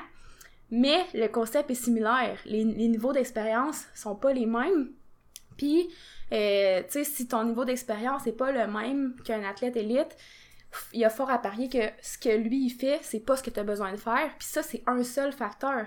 Mais 0.70 1.06
le 1.14 1.28
concept 1.28 1.70
est 1.70 1.76
similaire. 1.76 2.40
Les, 2.46 2.64
niveaux 2.64 3.12
d'expérience 3.12 3.88
sont 3.94 4.16
pas 4.16 4.32
les 4.32 4.46
mêmes. 4.46 4.92
Puis, 5.58 5.90
euh, 6.32 6.82
tu 6.84 6.92
sais, 6.92 7.04
si 7.04 7.28
ton 7.28 7.44
niveau 7.44 7.66
d'expérience 7.66 8.26
n'est 8.26 8.32
pas 8.32 8.54
le 8.54 8.72
même 8.72 9.16
qu'un 9.26 9.44
athlète 9.44 9.76
élite, 9.76 10.16
il 10.94 11.00
y 11.00 11.06
a 11.06 11.10
fort 11.10 11.30
à 11.30 11.38
parier 11.38 11.70
que 11.70 11.80
ce 12.02 12.18
que 12.18 12.30
lui 12.30 12.66
il 12.66 12.70
fait, 12.70 13.00
c'est 13.02 13.20
pas 13.20 13.36
ce 13.36 13.44
que 13.44 13.50
tu 13.50 13.60
as 13.60 13.64
besoin 13.64 13.92
de 13.92 13.98
faire. 13.98 14.30
Puis 14.38 14.48
ça, 14.48 14.64
c'est 14.64 14.84
un 14.88 15.04
seul 15.04 15.32
facteur. 15.32 15.86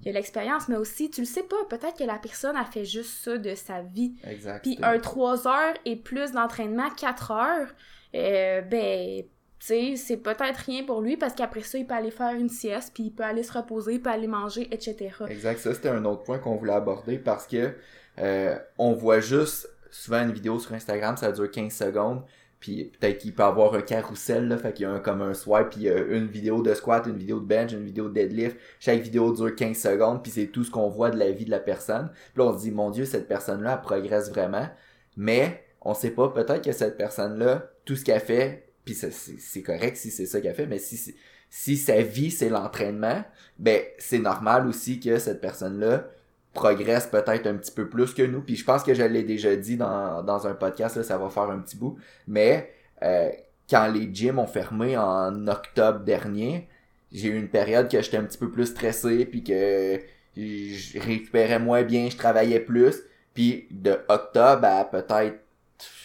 Il 0.00 0.06
y 0.06 0.10
a 0.10 0.12
l'expérience, 0.12 0.68
mais 0.68 0.76
aussi, 0.76 1.10
tu 1.10 1.22
le 1.22 1.26
sais 1.26 1.42
pas, 1.42 1.56
peut-être 1.68 1.98
que 1.98 2.04
la 2.04 2.18
personne 2.18 2.56
a 2.56 2.64
fait 2.64 2.84
juste 2.84 3.24
ça 3.24 3.38
de 3.38 3.54
sa 3.54 3.82
vie. 3.82 4.14
Exact. 4.24 4.62
Puis 4.62 4.78
un 4.82 4.98
3 4.98 5.48
heures 5.48 5.74
et 5.84 5.96
plus 5.96 6.32
d'entraînement, 6.32 6.90
4 6.90 7.30
heures, 7.30 7.68
euh, 8.14 8.60
ben, 8.62 9.24
tu 9.58 9.66
sais, 9.66 9.96
c'est 9.96 10.18
peut-être 10.18 10.58
rien 10.58 10.84
pour 10.84 11.00
lui 11.00 11.16
parce 11.16 11.34
qu'après 11.34 11.62
ça, 11.62 11.78
il 11.78 11.86
peut 11.86 11.94
aller 11.94 12.10
faire 12.10 12.34
une 12.34 12.48
sieste, 12.48 12.92
puis 12.94 13.04
il 13.04 13.10
peut 13.10 13.24
aller 13.24 13.42
se 13.42 13.52
reposer, 13.52 13.94
il 13.94 14.02
peut 14.02 14.10
aller 14.10 14.26
manger, 14.26 14.68
etc. 14.72 15.10
Exact. 15.28 15.58
Ça, 15.58 15.74
c'était 15.74 15.88
un 15.88 16.04
autre 16.04 16.22
point 16.22 16.38
qu'on 16.38 16.56
voulait 16.56 16.74
aborder 16.74 17.18
parce 17.18 17.46
que 17.46 17.74
euh, 18.18 18.58
on 18.78 18.92
voit 18.92 19.20
juste 19.20 19.68
souvent 19.90 20.22
une 20.22 20.32
vidéo 20.32 20.58
sur 20.58 20.72
Instagram, 20.72 21.16
ça 21.16 21.32
dure 21.32 21.50
15 21.50 21.72
secondes, 21.72 22.22
puis 22.66 22.90
peut-être 22.98 23.18
qu'il 23.18 23.32
peut 23.32 23.44
avoir 23.44 23.74
un 23.74 23.80
carrousel, 23.80 24.48
là, 24.48 24.58
fait 24.58 24.72
qu'il 24.72 24.82
y 24.82 24.86
a 24.86 24.90
un, 24.90 24.98
comme 24.98 25.22
un 25.22 25.34
swipe, 25.34 25.70
puis 25.70 25.88
a 25.88 26.00
une 26.00 26.26
vidéo 26.26 26.62
de 26.62 26.74
squat, 26.74 27.06
une 27.06 27.16
vidéo 27.16 27.38
de 27.38 27.44
bench, 27.44 27.70
une 27.70 27.84
vidéo 27.84 28.08
de 28.08 28.14
deadlift. 28.14 28.56
Chaque 28.80 29.02
vidéo 29.02 29.32
dure 29.32 29.54
15 29.54 29.76
secondes, 29.76 30.20
puis 30.20 30.32
c'est 30.32 30.48
tout 30.48 30.64
ce 30.64 30.72
qu'on 30.72 30.88
voit 30.88 31.10
de 31.10 31.16
la 31.16 31.30
vie 31.30 31.44
de 31.44 31.50
la 31.52 31.60
personne. 31.60 32.10
Puis 32.34 32.42
là, 32.42 32.50
on 32.50 32.58
se 32.58 32.64
dit, 32.64 32.72
mon 32.72 32.90
Dieu, 32.90 33.04
cette 33.04 33.28
personne-là, 33.28 33.76
progresse 33.76 34.30
vraiment. 34.30 34.68
Mais, 35.16 35.62
on 35.80 35.94
sait 35.94 36.10
pas, 36.10 36.28
peut-être 36.30 36.64
que 36.64 36.72
cette 36.72 36.96
personne-là, 36.96 37.70
tout 37.84 37.94
ce 37.94 38.04
qu'elle 38.04 38.18
fait, 38.18 38.72
puis 38.84 38.94
c'est 38.96 39.62
correct 39.62 39.96
si 39.96 40.10
c'est 40.10 40.26
ça 40.26 40.40
qu'elle 40.40 40.56
fait, 40.56 40.66
mais 40.66 40.80
si, 40.80 41.14
si 41.48 41.76
sa 41.76 42.02
vie, 42.02 42.32
c'est 42.32 42.48
l'entraînement, 42.48 43.22
ben, 43.60 43.80
c'est 43.98 44.18
normal 44.18 44.66
aussi 44.66 44.98
que 44.98 45.20
cette 45.20 45.40
personne-là 45.40 46.08
progresse 46.56 47.06
peut-être 47.06 47.46
un 47.46 47.54
petit 47.54 47.70
peu 47.70 47.88
plus 47.88 48.14
que 48.14 48.22
nous. 48.22 48.40
Puis 48.40 48.56
je 48.56 48.64
pense 48.64 48.82
que 48.82 48.94
je 48.94 49.02
l'ai 49.02 49.22
déjà 49.22 49.54
dit 49.54 49.76
dans, 49.76 50.46
un 50.46 50.54
podcast, 50.54 50.96
là, 50.96 51.02
ça 51.04 51.18
va 51.18 51.28
faire 51.28 51.50
un 51.50 51.58
petit 51.58 51.76
bout. 51.76 51.98
Mais 52.26 52.72
euh, 53.02 53.28
quand 53.68 53.86
les 53.92 54.12
gyms 54.12 54.38
ont 54.38 54.46
fermé 54.46 54.96
en 54.96 55.46
octobre 55.46 56.00
dernier, 56.00 56.68
j'ai 57.12 57.28
eu 57.28 57.38
une 57.38 57.48
période 57.48 57.88
que 57.88 58.00
j'étais 58.00 58.16
un 58.16 58.24
petit 58.24 58.38
peu 58.38 58.50
plus 58.50 58.66
stressé, 58.66 59.26
puis 59.26 59.44
que 59.44 60.00
je 60.36 60.98
récupérais 60.98 61.58
moins 61.58 61.82
bien, 61.82 62.08
je 62.10 62.16
travaillais 62.16 62.60
plus. 62.60 62.96
Puis 63.34 63.68
de 63.70 63.98
octobre 64.08 64.64
à 64.64 64.84
peut-être, 64.84 65.38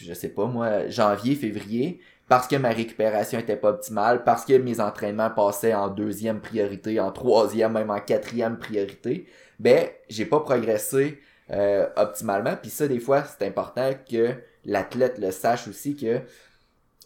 je 0.01 0.13
sais 0.13 0.29
pas 0.29 0.45
moi, 0.45 0.89
janvier, 0.89 1.35
février, 1.35 2.01
parce 2.31 2.47
que 2.47 2.55
ma 2.55 2.69
récupération 2.69 3.39
était 3.39 3.57
pas 3.57 3.71
optimale, 3.71 4.23
parce 4.23 4.45
que 4.45 4.53
mes 4.53 4.79
entraînements 4.79 5.29
passaient 5.29 5.73
en 5.73 5.89
deuxième 5.89 6.39
priorité, 6.39 6.97
en 6.97 7.11
troisième, 7.11 7.73
même 7.73 7.89
en 7.89 7.99
quatrième 7.99 8.57
priorité, 8.57 9.27
ben 9.59 9.89
j'ai 10.07 10.23
pas 10.23 10.39
progressé 10.39 11.19
euh, 11.51 11.89
optimalement. 11.97 12.55
Puis 12.55 12.71
ça, 12.71 12.87
des 12.87 13.01
fois, 13.01 13.25
c'est 13.25 13.45
important 13.45 13.91
que 14.09 14.35
l'athlète 14.63 15.17
le 15.17 15.31
sache 15.31 15.67
aussi 15.67 15.97
que 15.97 16.21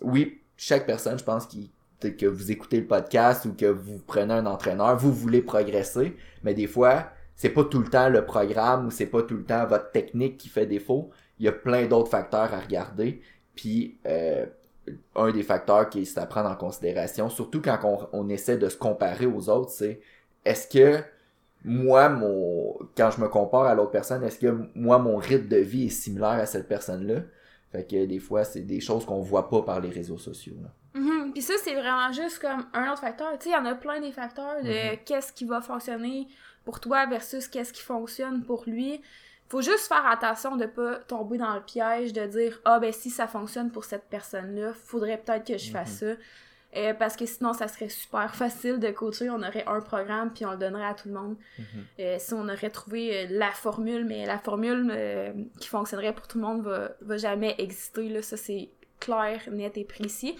oui, 0.01 0.43
chaque 0.57 0.85
personne, 0.85 1.17
je 1.17 1.23
pense, 1.23 1.47
qui 1.47 1.71
que 2.19 2.27
vous 2.27 2.51
écoutez 2.51 2.79
le 2.79 2.85
podcast 2.85 3.45
ou 3.45 3.55
que 3.55 3.65
vous 3.65 3.97
prenez 4.05 4.35
un 4.35 4.45
entraîneur, 4.45 4.95
vous 4.95 5.11
voulez 5.11 5.41
progresser, 5.41 6.15
mais 6.43 6.53
des 6.53 6.67
fois, 6.67 7.09
c'est 7.35 7.49
pas 7.49 7.63
tout 7.63 7.79
le 7.79 7.89
temps 7.89 8.09
le 8.09 8.25
programme 8.27 8.85
ou 8.85 8.91
c'est 8.91 9.07
pas 9.07 9.23
tout 9.23 9.37
le 9.37 9.43
temps 9.43 9.65
votre 9.65 9.89
technique 9.89 10.37
qui 10.37 10.49
fait 10.49 10.67
défaut. 10.67 11.09
Il 11.39 11.45
y 11.45 11.49
a 11.49 11.51
plein 11.51 11.87
d'autres 11.87 12.11
facteurs 12.11 12.53
à 12.53 12.59
regarder. 12.59 13.21
Puis 13.55 13.97
euh, 14.05 14.45
un 15.15 15.31
des 15.31 15.43
facteurs 15.43 15.89
qui 15.89 16.01
est 16.01 16.17
à 16.17 16.25
prendre 16.25 16.49
en 16.49 16.55
considération, 16.55 17.29
surtout 17.29 17.61
quand 17.61 17.79
on, 17.83 18.07
on 18.13 18.29
essaie 18.29 18.57
de 18.57 18.69
se 18.69 18.77
comparer 18.77 19.25
aux 19.25 19.49
autres, 19.49 19.71
c'est 19.71 20.01
est-ce 20.45 20.67
que 20.67 21.03
moi, 21.63 22.09
mon 22.09 22.77
quand 22.95 23.09
je 23.11 23.19
me 23.19 23.27
compare 23.27 23.63
à 23.63 23.73
l'autre 23.73 23.91
personne, 23.91 24.23
est-ce 24.23 24.39
que 24.39 24.69
moi, 24.75 24.99
mon 24.99 25.17
rythme 25.17 25.47
de 25.47 25.57
vie 25.57 25.87
est 25.87 25.89
similaire 25.89 26.29
à 26.29 26.45
cette 26.45 26.67
personne-là? 26.67 27.21
Fait 27.71 27.83
que 27.83 28.05
des 28.05 28.19
fois, 28.19 28.43
c'est 28.43 28.61
des 28.61 28.79
choses 28.79 29.05
qu'on 29.05 29.19
voit 29.19 29.49
pas 29.49 29.63
par 29.63 29.79
les 29.79 29.89
réseaux 29.89 30.19
sociaux. 30.19 30.55
Mm 30.93 31.31
Puis 31.33 31.41
ça, 31.41 31.55
c'est 31.63 31.73
vraiment 31.73 32.11
juste 32.11 32.39
comme 32.39 32.65
un 32.73 32.91
autre 32.91 33.01
facteur. 33.01 33.31
Tu 33.39 33.45
sais, 33.45 33.49
il 33.49 33.53
y 33.53 33.55
en 33.55 33.65
a 33.65 33.75
plein 33.75 33.99
des 33.99 34.11
facteurs 34.11 34.61
de 34.63 34.69
mm-hmm. 34.69 35.03
qu'est-ce 35.05 35.33
qui 35.33 35.45
va 35.45 35.59
fonctionner 35.59 36.27
pour 36.63 36.79
toi 36.79 37.05
versus 37.07 37.47
qu'est-ce 37.47 37.73
qui 37.73 37.81
fonctionne 37.81 38.43
pour 38.43 38.63
lui. 38.67 39.01
Faut 39.47 39.61
juste 39.61 39.87
faire 39.87 40.05
attention 40.07 40.55
de 40.55 40.65
pas 40.65 40.95
tomber 40.95 41.37
dans 41.37 41.53
le 41.53 41.61
piège 41.61 42.13
de 42.13 42.25
dire 42.25 42.59
ah 42.65 42.79
ben 42.79 42.91
si 42.91 43.09
ça 43.09 43.27
fonctionne 43.27 43.71
pour 43.71 43.85
cette 43.85 44.05
personne-là, 44.09 44.73
faudrait 44.73 45.17
peut-être 45.17 45.45
que 45.45 45.57
je 45.57 45.69
fasse 45.71 46.01
mm-hmm. 46.01 46.15
ça. 46.15 46.21
Euh, 46.75 46.93
parce 46.93 47.15
que 47.15 47.25
sinon, 47.25 47.53
ça 47.53 47.67
serait 47.67 47.89
super 47.89 48.35
facile 48.35 48.79
de 48.79 48.89
coacher. 48.89 49.29
On 49.29 49.41
aurait 49.41 49.63
un 49.65 49.79
programme, 49.81 50.33
puis 50.33 50.45
on 50.45 50.51
le 50.51 50.57
donnerait 50.57 50.85
à 50.85 50.93
tout 50.93 51.07
le 51.07 51.13
monde. 51.13 51.37
Mm-hmm. 51.59 51.63
Euh, 51.99 52.15
si 52.19 52.33
on 52.33 52.49
aurait 52.49 52.69
trouvé 52.69 53.15
euh, 53.15 53.27
la 53.29 53.51
formule, 53.51 54.03
mais 54.05 54.25
la 54.25 54.37
formule 54.37 54.93
qui 55.59 55.67
fonctionnerait 55.67 56.13
pour 56.13 56.27
tout 56.27 56.37
le 56.37 56.43
monde 56.43 56.63
va, 56.63 56.91
va 57.01 57.17
jamais 57.17 57.55
exister. 57.57 58.09
Là. 58.09 58.21
Ça, 58.21 58.35
c'est 58.35 58.69
clair, 59.05 59.41
net 59.51 59.77
et 59.77 59.83
précis. 59.83 60.35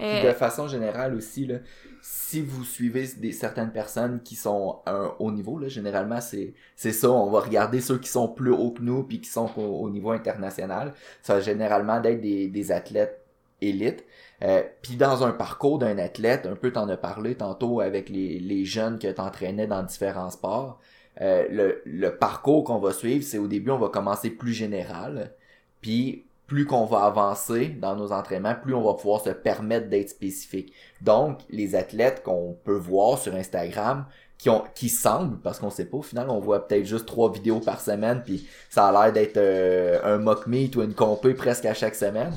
Mm-hmm. 0.00 0.26
de 0.26 0.32
façon 0.32 0.68
générale 0.68 1.14
aussi, 1.14 1.46
là, 1.46 1.56
si 2.00 2.40
vous 2.40 2.64
suivez 2.64 3.06
des, 3.18 3.32
certaines 3.32 3.72
personnes 3.72 4.20
qui 4.22 4.36
sont 4.36 4.80
à 4.86 4.92
un 4.92 5.14
haut 5.18 5.30
niveau, 5.30 5.58
là, 5.58 5.68
généralement, 5.68 6.20
c'est, 6.20 6.54
ça. 6.76 7.10
On 7.10 7.30
va 7.30 7.40
regarder 7.40 7.80
ceux 7.80 7.98
qui 7.98 8.08
sont 8.08 8.28
plus 8.28 8.52
hauts 8.52 8.70
que 8.70 8.82
nous, 8.82 9.02
puis 9.02 9.20
qui 9.20 9.28
sont 9.28 9.50
au, 9.58 9.90
niveau 9.90 10.10
international. 10.10 10.94
Ça 11.22 11.34
va 11.34 11.40
généralement 11.40 12.00
d'être 12.00 12.20
des, 12.20 12.48
des 12.48 12.72
athlètes 12.72 13.22
élites. 13.60 14.04
Euh, 14.42 14.62
puis 14.82 14.96
dans 14.96 15.24
un 15.24 15.32
parcours 15.32 15.78
d'un 15.78 15.98
athlète, 15.98 16.46
un 16.46 16.56
peu 16.56 16.70
t'en 16.72 16.88
as 16.88 16.96
parlé 16.96 17.34
tantôt 17.34 17.80
avec 17.80 18.08
les, 18.08 18.38
les 18.38 18.64
jeunes 18.64 18.98
que 18.98 19.08
t'entraînais 19.08 19.66
dans 19.66 19.82
différents 19.82 20.30
sports, 20.30 20.78
euh, 21.22 21.46
le, 21.50 21.82
le 21.86 22.16
parcours 22.16 22.64
qu'on 22.64 22.78
va 22.78 22.92
suivre, 22.92 23.24
c'est 23.24 23.38
au 23.38 23.46
début 23.48 23.70
on 23.70 23.78
va 23.78 23.88
commencer 23.88 24.28
plus 24.28 24.52
général, 24.52 25.32
puis 25.80 26.25
plus 26.46 26.64
qu'on 26.64 26.84
va 26.84 27.04
avancer 27.04 27.68
dans 27.68 27.96
nos 27.96 28.12
entraînements, 28.12 28.54
plus 28.54 28.74
on 28.74 28.82
va 28.82 28.94
pouvoir 28.94 29.20
se 29.20 29.30
permettre 29.30 29.88
d'être 29.88 30.10
spécifique. 30.10 30.72
Donc, 31.00 31.40
les 31.50 31.74
athlètes 31.74 32.22
qu'on 32.22 32.56
peut 32.64 32.76
voir 32.76 33.18
sur 33.18 33.34
Instagram, 33.34 34.06
qui 34.38 34.50
ont 34.50 34.64
qui 34.74 34.88
semblent, 34.88 35.38
parce 35.40 35.58
qu'on 35.58 35.70
sait 35.70 35.86
pas, 35.86 35.96
au 35.96 36.02
final, 36.02 36.30
on 36.30 36.40
voit 36.40 36.66
peut-être 36.66 36.84
juste 36.84 37.06
trois 37.06 37.32
vidéos 37.32 37.60
par 37.60 37.80
semaine, 37.80 38.22
puis 38.24 38.46
ça 38.68 38.86
a 38.86 38.92
l'air 38.92 39.12
d'être 39.12 39.38
euh, 39.38 39.98
un 40.04 40.18
mock 40.18 40.46
meet 40.46 40.76
ou 40.76 40.82
une 40.82 40.94
compé 40.94 41.34
presque 41.34 41.64
à 41.64 41.74
chaque 41.74 41.94
semaine. 41.94 42.32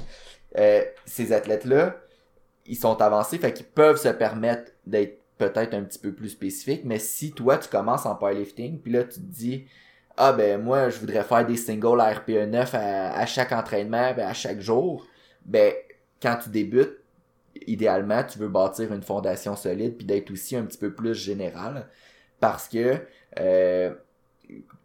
Euh, 0.57 0.81
ces 1.05 1.33
athlètes-là, 1.33 1.97
ils 2.65 2.77
sont 2.77 3.01
avancés, 3.01 3.37
fait 3.37 3.53
qu'ils 3.53 3.65
peuvent 3.65 3.97
se 3.97 4.09
permettre 4.09 4.71
d'être 4.87 5.19
peut-être 5.37 5.73
un 5.73 5.83
petit 5.83 5.99
peu 5.99 6.13
plus 6.13 6.29
spécifiques, 6.29 6.81
mais 6.83 6.99
si 6.99 7.31
toi, 7.31 7.57
tu 7.57 7.69
commences 7.69 8.05
en 8.05 8.15
powerlifting, 8.15 8.79
puis 8.79 8.91
là, 8.91 9.03
tu 9.03 9.19
te 9.19 9.25
dis, 9.25 9.65
ah 10.17 10.33
ben 10.33 10.61
moi 10.61 10.89
je 10.89 10.99
voudrais 10.99 11.23
faire 11.23 11.45
des 11.45 11.57
singles 11.57 11.99
à 12.01 12.11
RPE 12.13 12.47
9 12.47 12.75
à, 12.75 13.25
chaque 13.25 13.51
entraînement, 13.51 14.13
ben, 14.13 14.27
à 14.27 14.33
chaque 14.33 14.59
jour, 14.59 15.05
ben 15.45 15.73
quand 16.21 16.37
tu 16.43 16.49
débutes, 16.49 16.97
idéalement 17.67 18.23
tu 18.23 18.39
veux 18.39 18.49
bâtir 18.49 18.93
une 18.93 19.03
fondation 19.03 19.55
solide 19.55 19.97
puis 19.97 20.05
d'être 20.05 20.31
aussi 20.31 20.55
un 20.55 20.63
petit 20.63 20.77
peu 20.77 20.93
plus 20.93 21.15
général 21.15 21.87
parce 22.39 22.67
que 22.67 22.97
euh, 23.39 23.93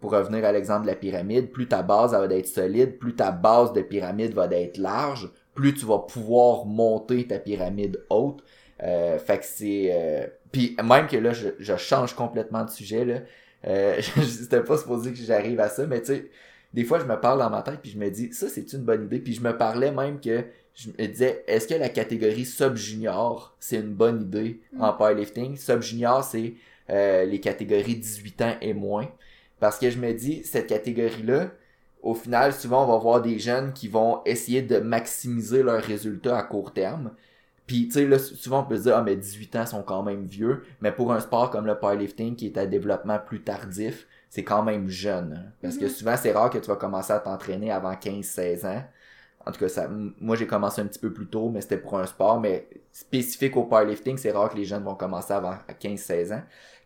pour 0.01 0.13
revenir 0.13 0.45
à 0.45 0.53
l'exemple 0.53 0.83
de 0.83 0.89
la 0.89 0.97
pyramide, 0.97 1.51
plus 1.51 1.69
ta 1.69 1.83
base 1.83 2.13
va 2.13 2.27
être 2.27 2.47
solide, 2.47 2.99
plus 2.99 3.15
ta 3.15 3.31
base 3.31 3.73
de 3.73 3.83
pyramide 3.83 4.35
va 4.35 4.47
être 4.47 4.77
large, 4.77 5.31
plus 5.55 5.75
tu 5.75 5.87
vas 5.87 6.01
pouvoir 6.01 6.67
monter 6.67 7.27
ta 7.27 7.39
pyramide 7.39 8.05
haute. 8.11 8.43
Euh, 8.83 9.19
fait 9.19 9.39
que 9.39 9.45
c'est... 9.47 9.91
Euh, 9.93 10.27
puis 10.53 10.77
même 10.83 11.07
que 11.07 11.17
là, 11.17 11.33
je, 11.33 11.49
je, 11.59 11.77
change 11.77 12.15
complètement 12.15 12.65
de 12.65 12.71
sujet, 12.71 13.05
là. 13.05 13.21
Euh, 13.67 14.01
C'était 14.23 14.63
pas 14.63 14.77
supposé 14.77 15.13
que 15.13 15.19
j'arrive 15.19 15.61
à 15.61 15.69
ça, 15.69 15.87
mais 15.87 16.01
tu 16.01 16.07
sais, 16.07 16.31
des 16.73 16.85
fois, 16.85 16.99
je 16.99 17.05
me 17.05 17.19
parle 17.19 17.39
dans 17.39 17.51
ma 17.51 17.63
tête, 17.63 17.81
puis 17.81 17.93
je 17.93 17.99
me 17.99 18.11
dis, 18.11 18.33
ça, 18.33 18.49
c'est 18.49 18.73
une 18.73 18.83
bonne 18.83 19.05
idée. 19.05 19.21
Puis 19.21 19.35
je 19.35 19.41
me 19.41 19.57
parlais 19.57 19.93
même 19.93 20.21
que 20.21 20.45
je 20.75 20.89
me 20.89 21.07
disais, 21.07 21.45
est-ce 21.47 21.69
que 21.69 21.75
la 21.75 21.89
catégorie 21.89 22.45
sub-junior, 22.45 23.55
c'est 23.61 23.77
une 23.77 23.95
bonne 23.95 24.23
idée 24.23 24.61
en 24.79 24.93
mm. 24.93 24.97
powerlifting? 24.97 25.57
Sub-junior, 25.57 26.25
c'est 26.25 26.55
euh, 26.91 27.25
les 27.25 27.41
catégories 27.41 27.97
18 27.97 28.43
ans 28.43 28.57
et 28.61 28.75
moins. 28.75 29.09
Parce 29.61 29.79
que 29.79 29.89
je 29.89 29.99
me 29.99 30.13
dis, 30.13 30.43
cette 30.43 30.67
catégorie-là, 30.67 31.53
au 32.03 32.15
final, 32.15 32.53
souvent, 32.53 32.85
on 32.85 32.89
va 32.89 32.99
voir 32.99 33.23
des 33.23 33.39
jeunes 33.39 33.73
qui 33.73 33.89
vont 33.89 34.21
essayer 34.27 34.61
de 34.61 34.79
maximiser 34.79 35.63
leurs 35.63 35.83
résultats 35.83 36.37
à 36.37 36.43
court 36.43 36.73
terme. 36.73 37.13
Puis, 37.67 37.87
tu 37.89 37.95
sais, 37.95 38.07
là, 38.07 38.19
souvent, 38.19 38.61
on 38.61 38.65
peut 38.65 38.77
se 38.77 38.83
dire, 38.83 38.97
ah, 38.97 39.03
mais 39.03 39.17
18 39.17 39.57
ans 39.57 39.67
sont 39.67 39.83
quand 39.83 40.03
même 40.03 40.25
vieux. 40.25 40.65
Mais 40.81 40.93
pour 40.93 41.13
un 41.13 41.21
sport 41.21 41.51
comme 41.51 41.67
le 41.67 41.79
powerlifting, 41.79 42.37
qui 42.37 42.47
est 42.47 42.59
à 42.59 42.67
développement 42.67 43.19
plus 43.19 43.43
tardif, 43.43 44.07
c'est 44.29 44.45
quand 44.45 44.63
même 44.63 44.89
jeune. 44.89 45.53
Parce 45.63 45.79
que 45.79 45.85
mhm. 45.85 45.91
souvent, 45.91 46.17
c'est 46.17 46.33
rare 46.33 46.51
que 46.51 46.59
tu 46.59 46.69
vas 46.69 46.77
commencer 46.77 47.13
à 47.13 47.21
t'entraîner 47.21 47.71
avant 47.71 47.93
15-16 47.93 48.67
ans. 48.67 48.85
En 49.47 49.53
tout 49.53 49.61
cas, 49.61 49.69
ça, 49.69 49.89
moi, 49.89 50.37
j'ai 50.37 50.47
commencé 50.47 50.83
un 50.83 50.87
petit 50.87 50.99
peu 50.99 51.13
plus 51.13 51.27
tôt, 51.27 51.49
mais 51.51 51.61
c'était 51.61 51.79
pour 51.79 51.99
un 51.99 52.07
sport. 52.07 52.41
Mais 52.41 52.69
spécifique 52.93 53.57
au 53.57 53.65
powerlifting, 53.65 54.19
c'est 54.19 54.33
rare 54.33 54.51
que 54.51 54.57
les 54.57 54.65
jeunes 54.65 54.85
vont 54.85 54.95
commencer 54.95 55.33
avant 55.33 55.55
15-16 55.81 56.35
ans. 56.35 56.43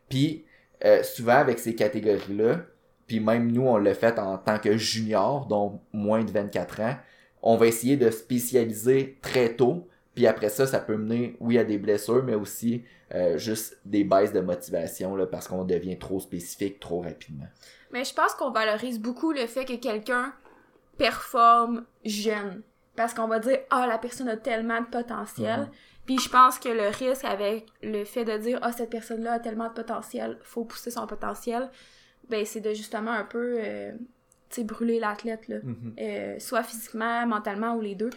Puis, 0.09 0.45
euh, 0.85 1.03
souvent, 1.03 1.37
avec 1.37 1.59
ces 1.59 1.75
catégories-là, 1.75 2.61
puis 3.09 3.21
même 3.21 3.51
nous, 3.51 3.63
on 3.63 3.79
l'a 3.79 3.95
fait 3.95 4.19
en 4.19 4.39
tant 4.39 4.59
que 4.59 4.77
junior, 4.77 5.47
donc 5.47 5.81
moins 5.93 6.23
de 6.23 6.31
24 6.31 6.81
ans, 6.81 6.97
on 7.43 7.57
va 7.57 7.67
essayer 7.67 7.97
de 7.97 8.11
spécialiser 8.11 9.19
très 9.23 9.55
tôt, 9.55 9.89
puis 10.19 10.27
après 10.27 10.49
ça, 10.49 10.67
ça 10.67 10.81
peut 10.81 10.97
mener, 10.97 11.37
oui, 11.39 11.59
à 11.59 11.65
des 11.65 11.79
blessures, 11.79 12.25
mais 12.25 12.35
aussi 12.35 12.83
euh, 13.15 13.39
juste 13.39 13.79
des 13.85 14.03
baisses 14.03 14.33
de 14.33 14.41
motivation, 14.41 15.15
là, 15.15 15.27
parce 15.27 15.47
qu'on 15.47 15.63
devient 15.63 15.97
trop 15.97 16.19
spécifique 16.19 16.81
trop 16.81 17.03
rapidement. 17.03 17.47
Mais 17.93 18.03
je 18.03 18.13
pense 18.13 18.35
qu'on 18.35 18.51
valorise 18.51 18.99
beaucoup 18.99 19.31
le 19.31 19.47
fait 19.47 19.65
que 19.65 19.77
quelqu'un 19.77 20.35
performe 20.97 21.85
jeune. 22.05 22.63
Parce 22.97 23.15
qu'on 23.15 23.29
va 23.29 23.39
dire, 23.39 23.61
ah, 23.71 23.87
la 23.87 23.97
personne 23.97 24.29
a 24.29 24.37
tellement 24.37 24.81
de 24.81 24.87
potentiel. 24.87 25.71
Puis 26.05 26.19
je 26.19 26.29
pense 26.29 26.59
que 26.59 26.69
le 26.69 26.89
risque 26.89 27.25
avec 27.25 27.67
le 27.81 28.05
fait 28.05 28.25
de 28.25 28.37
dire, 28.39 28.59
ah, 28.63 28.73
cette 28.73 28.91
personne-là 28.91 29.35
a 29.35 29.39
tellement 29.39 29.69
de 29.69 29.75
potentiel, 29.75 30.37
faut 30.43 30.65
pousser 30.65 30.91
son 30.91 31.07
potentiel, 31.07 31.71
ben 32.29 32.45
c'est 32.45 32.61
de 32.61 32.75
justement 32.75 33.13
un 33.13 33.25
peu 33.25 33.59
euh, 33.61 33.93
tu 34.51 34.63
sais 34.63 34.65
brûler 34.65 34.99
l'athlète 34.99 35.47
là 35.47 35.59
mm-hmm. 35.59 35.95
euh, 36.01 36.39
soit 36.41 36.65
physiquement 36.65 37.25
mentalement 37.25 37.75
ou 37.77 37.81
les 37.81 37.95
deux 37.95 38.11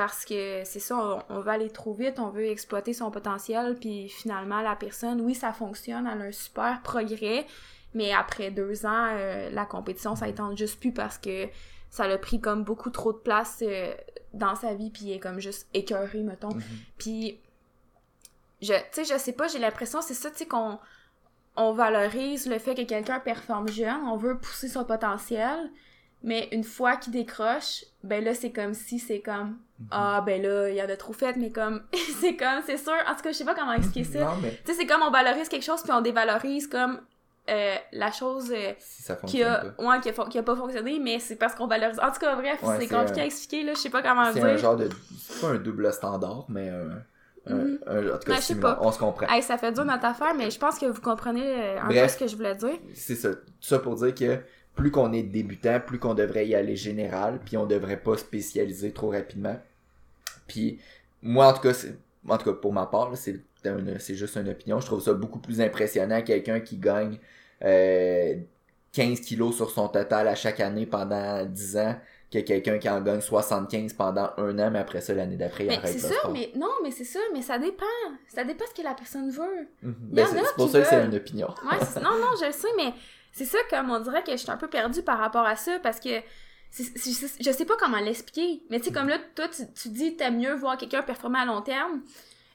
parce 0.00 0.24
que 0.24 0.62
c'est 0.64 0.80
ça 0.80 1.22
on, 1.28 1.40
va 1.40 1.52
aller 1.52 1.68
trop 1.68 1.92
vite 1.92 2.18
on 2.20 2.30
veut 2.30 2.46
exploiter 2.46 2.94
son 2.94 3.10
potentiel 3.10 3.76
puis 3.78 4.08
finalement 4.08 4.62
la 4.62 4.74
personne 4.74 5.20
oui 5.20 5.34
ça 5.34 5.52
fonctionne 5.52 6.08
elle 6.10 6.22
a 6.22 6.24
un 6.24 6.32
super 6.32 6.80
progrès 6.80 7.46
mais 7.92 8.10
après 8.14 8.50
deux 8.50 8.86
ans 8.86 9.14
la 9.52 9.66
compétition 9.66 10.16
ça 10.16 10.26
étend 10.26 10.56
juste 10.56 10.80
plus 10.80 10.92
parce 10.92 11.18
que 11.18 11.48
ça 11.90 12.08
l'a 12.08 12.16
pris 12.16 12.40
comme 12.40 12.64
beaucoup 12.64 12.88
trop 12.88 13.12
de 13.12 13.18
place 13.18 13.62
dans 14.32 14.54
sa 14.54 14.72
vie 14.72 14.88
puis 14.88 15.02
il 15.02 15.12
est 15.12 15.18
comme 15.18 15.38
juste 15.38 15.68
écœuré 15.74 16.22
mettons 16.22 16.48
mm-hmm. 16.48 16.78
puis 16.96 17.38
je 18.62 18.72
tu 18.72 19.04
sais 19.04 19.04
je 19.04 19.18
sais 19.18 19.32
pas 19.32 19.48
j'ai 19.48 19.58
l'impression 19.58 20.00
c'est 20.00 20.14
ça 20.14 20.30
tu 20.30 20.38
sais 20.38 20.46
qu'on 20.46 20.78
on 21.56 21.72
valorise 21.72 22.46
le 22.46 22.58
fait 22.58 22.74
que 22.74 22.82
quelqu'un 22.82 23.20
performe 23.20 23.68
jeune, 23.68 24.00
on 24.06 24.16
veut 24.16 24.38
pousser 24.38 24.68
son 24.68 24.84
potentiel, 24.84 25.70
mais 26.22 26.48
une 26.52 26.64
fois 26.64 26.96
qu'il 26.96 27.12
décroche, 27.12 27.84
ben 28.02 28.22
là, 28.22 28.34
c'est 28.34 28.50
comme 28.50 28.74
si 28.74 28.98
c'est 28.98 29.20
comme 29.20 29.58
mhm. 29.78 29.86
Ah, 29.90 30.22
ben 30.24 30.42
là, 30.42 30.68
il 30.68 30.76
y 30.76 30.82
en 30.82 30.88
a 30.88 30.96
trop 30.96 31.12
fait, 31.12 31.36
mais 31.36 31.50
comme, 31.50 31.82
c'est 32.20 32.36
comme, 32.36 32.62
c'est 32.66 32.76
sûr, 32.76 32.92
en 32.92 33.14
tout 33.14 33.22
cas, 33.22 33.32
je 33.32 33.36
sais 33.36 33.44
pas 33.44 33.54
comment 33.54 33.72
expliquer 33.72 34.18
ça. 34.18 34.34
Tu 34.42 34.72
sais, 34.72 34.78
c'est 34.80 34.86
comme 34.86 35.02
on 35.02 35.10
valorise 35.10 35.48
quelque 35.48 35.64
chose, 35.64 35.82
puis 35.82 35.92
on 35.92 36.00
dévalorise 36.00 36.66
comme 36.66 37.00
euh, 37.48 37.74
la 37.92 38.12
chose 38.12 38.52
euh, 38.52 38.72
qui, 39.26 39.42
a, 39.42 39.64
Ouais, 39.78 40.00
qui, 40.00 40.10
a, 40.10 40.12
qui 40.12 40.38
a 40.38 40.42
pas 40.42 40.56
fonctionné, 40.56 40.98
mais 41.02 41.18
c'est 41.18 41.36
parce 41.36 41.54
qu'on 41.54 41.66
valorise. 41.66 41.98
En 41.98 42.10
tout 42.12 42.20
cas, 42.20 42.36
bref, 42.36 42.60
c'est 42.78 42.88
compliqué 42.88 43.20
à 43.22 43.24
expliquer, 43.26 43.64
là, 43.64 43.72
je 43.74 43.80
sais 43.80 43.90
pas 43.90 44.02
comment 44.02 44.30
dire. 44.30 44.42
C'est 44.42 44.50
un 44.50 44.56
genre 44.56 44.76
de. 44.76 44.88
C'est 45.18 45.40
pas 45.40 45.48
un 45.54 45.58
double 45.58 45.92
standard, 45.92 46.44
mais. 46.48 46.70
Mhm. 47.46 47.78
en 47.86 48.18
tout 48.18 48.30
cas, 48.30 48.54
ben, 48.54 48.78
on 48.80 48.92
se 48.92 48.98
comprend. 48.98 49.26
ça 49.40 49.58
fait 49.58 49.72
dur 49.72 49.84
notre 49.84 50.04
affaire, 50.04 50.34
mais 50.34 50.50
je 50.50 50.58
pense 50.58 50.78
que 50.78 50.86
vous 50.86 51.00
comprenez 51.00 51.42
euh, 51.42 51.80
un 51.80 51.88
peu 51.88 52.08
ce 52.08 52.16
que 52.16 52.26
je 52.26 52.36
voulais 52.36 52.54
dire. 52.54 52.78
C'est 52.94 53.16
ça. 53.16 53.30
Tout 53.34 53.42
ça 53.60 53.78
pour 53.78 53.94
dire 53.96 54.14
que 54.14 54.38
plus 54.74 54.90
qu'on 54.90 55.12
est 55.12 55.22
débutant, 55.22 55.80
plus 55.80 55.98
qu'on 55.98 56.14
devrait 56.14 56.46
y 56.46 56.54
aller 56.54 56.76
général, 56.76 57.40
puis 57.44 57.56
on 57.56 57.66
devrait 57.66 58.00
pas 58.00 58.16
spécialiser 58.16 58.92
trop 58.92 59.10
rapidement. 59.10 59.58
Puis 60.46 60.80
moi, 61.22 61.48
en 61.48 61.52
tout 61.52 61.62
cas, 61.62 61.72
en 62.28 62.38
tout 62.38 62.44
cas 62.44 62.52
pour 62.52 62.72
ma 62.72 62.86
part, 62.86 63.12
c'est 63.16 64.14
juste 64.14 64.36
une 64.36 64.48
opinion. 64.48 64.80
Je 64.80 64.86
trouve 64.86 65.02
ça 65.02 65.12
beaucoup 65.12 65.38
plus 65.38 65.60
impressionnant 65.60 66.22
quelqu'un 66.22 66.60
qui 66.60 66.78
gagne 66.78 67.18
euh, 67.64 68.36
15 68.92 69.20
kilos 69.20 69.56
sur 69.56 69.70
son 69.70 69.88
total 69.88 70.28
à 70.28 70.34
chaque 70.34 70.60
année 70.60 70.86
pendant 70.86 71.44
10 71.44 71.76
ans 71.76 71.96
que 72.32 72.38
quelqu'un 72.38 72.78
qui 72.78 72.88
en 72.88 73.00
gagne 73.00 73.20
75 73.20 73.92
pendant 73.94 74.30
un 74.36 74.58
an, 74.60 74.70
mais 74.70 74.78
après 74.78 75.00
ça, 75.00 75.12
l'année 75.14 75.36
d'après, 75.36 75.64
il 75.66 75.72
arrête 75.72 75.88
C'est 75.88 75.98
ça, 75.98 76.14
mais 76.32 76.52
non, 76.54 76.70
mais 76.82 76.92
c'est 76.92 77.04
ça, 77.04 77.18
mais 77.32 77.42
ça 77.42 77.58
dépend. 77.58 77.84
Ça 78.28 78.44
dépend 78.44 78.64
ce 78.68 78.80
que 78.80 78.86
la 78.86 78.94
personne 78.94 79.30
veut. 79.30 79.68
Mhm. 79.82 79.94
Ben, 80.12 80.26
c'est 80.26 80.54
pour 80.54 80.70
ça 80.70 80.80
que 80.80 80.86
c'est 80.86 81.04
une 81.04 81.14
opinion. 81.14 81.48
ouais, 81.48 82.00
non, 82.00 82.18
non, 82.18 82.28
je 82.40 82.46
le 82.46 82.52
sais, 82.52 82.68
mais 82.76 82.92
c'est 83.32 83.44
ça 83.44 83.58
comme 83.70 83.90
on 83.90 84.00
dirait 84.00 84.22
que 84.22 84.32
je 84.32 84.36
suis 84.38 84.50
un 84.50 84.56
peu 84.56 84.68
perdue 84.68 85.02
par 85.02 85.18
rapport 85.18 85.46
à 85.46 85.56
ça, 85.56 85.78
parce 85.80 86.00
que 86.00 86.20
je 86.72 87.50
sais 87.52 87.64
pas 87.64 87.76
comment 87.78 87.98
l'expliquer. 87.98 88.62
Mais 88.70 88.78
tu 88.78 88.86
sais, 88.86 88.92
comme 88.92 89.08
là, 89.08 89.18
toi, 89.34 89.48
tu, 89.48 89.62
tu 89.72 89.88
dis 89.88 90.16
t'aimes 90.16 90.38
mieux 90.38 90.54
voir 90.54 90.76
quelqu'un 90.76 91.02
performer 91.02 91.40
à 91.40 91.44
long 91.44 91.62
terme 91.62 92.02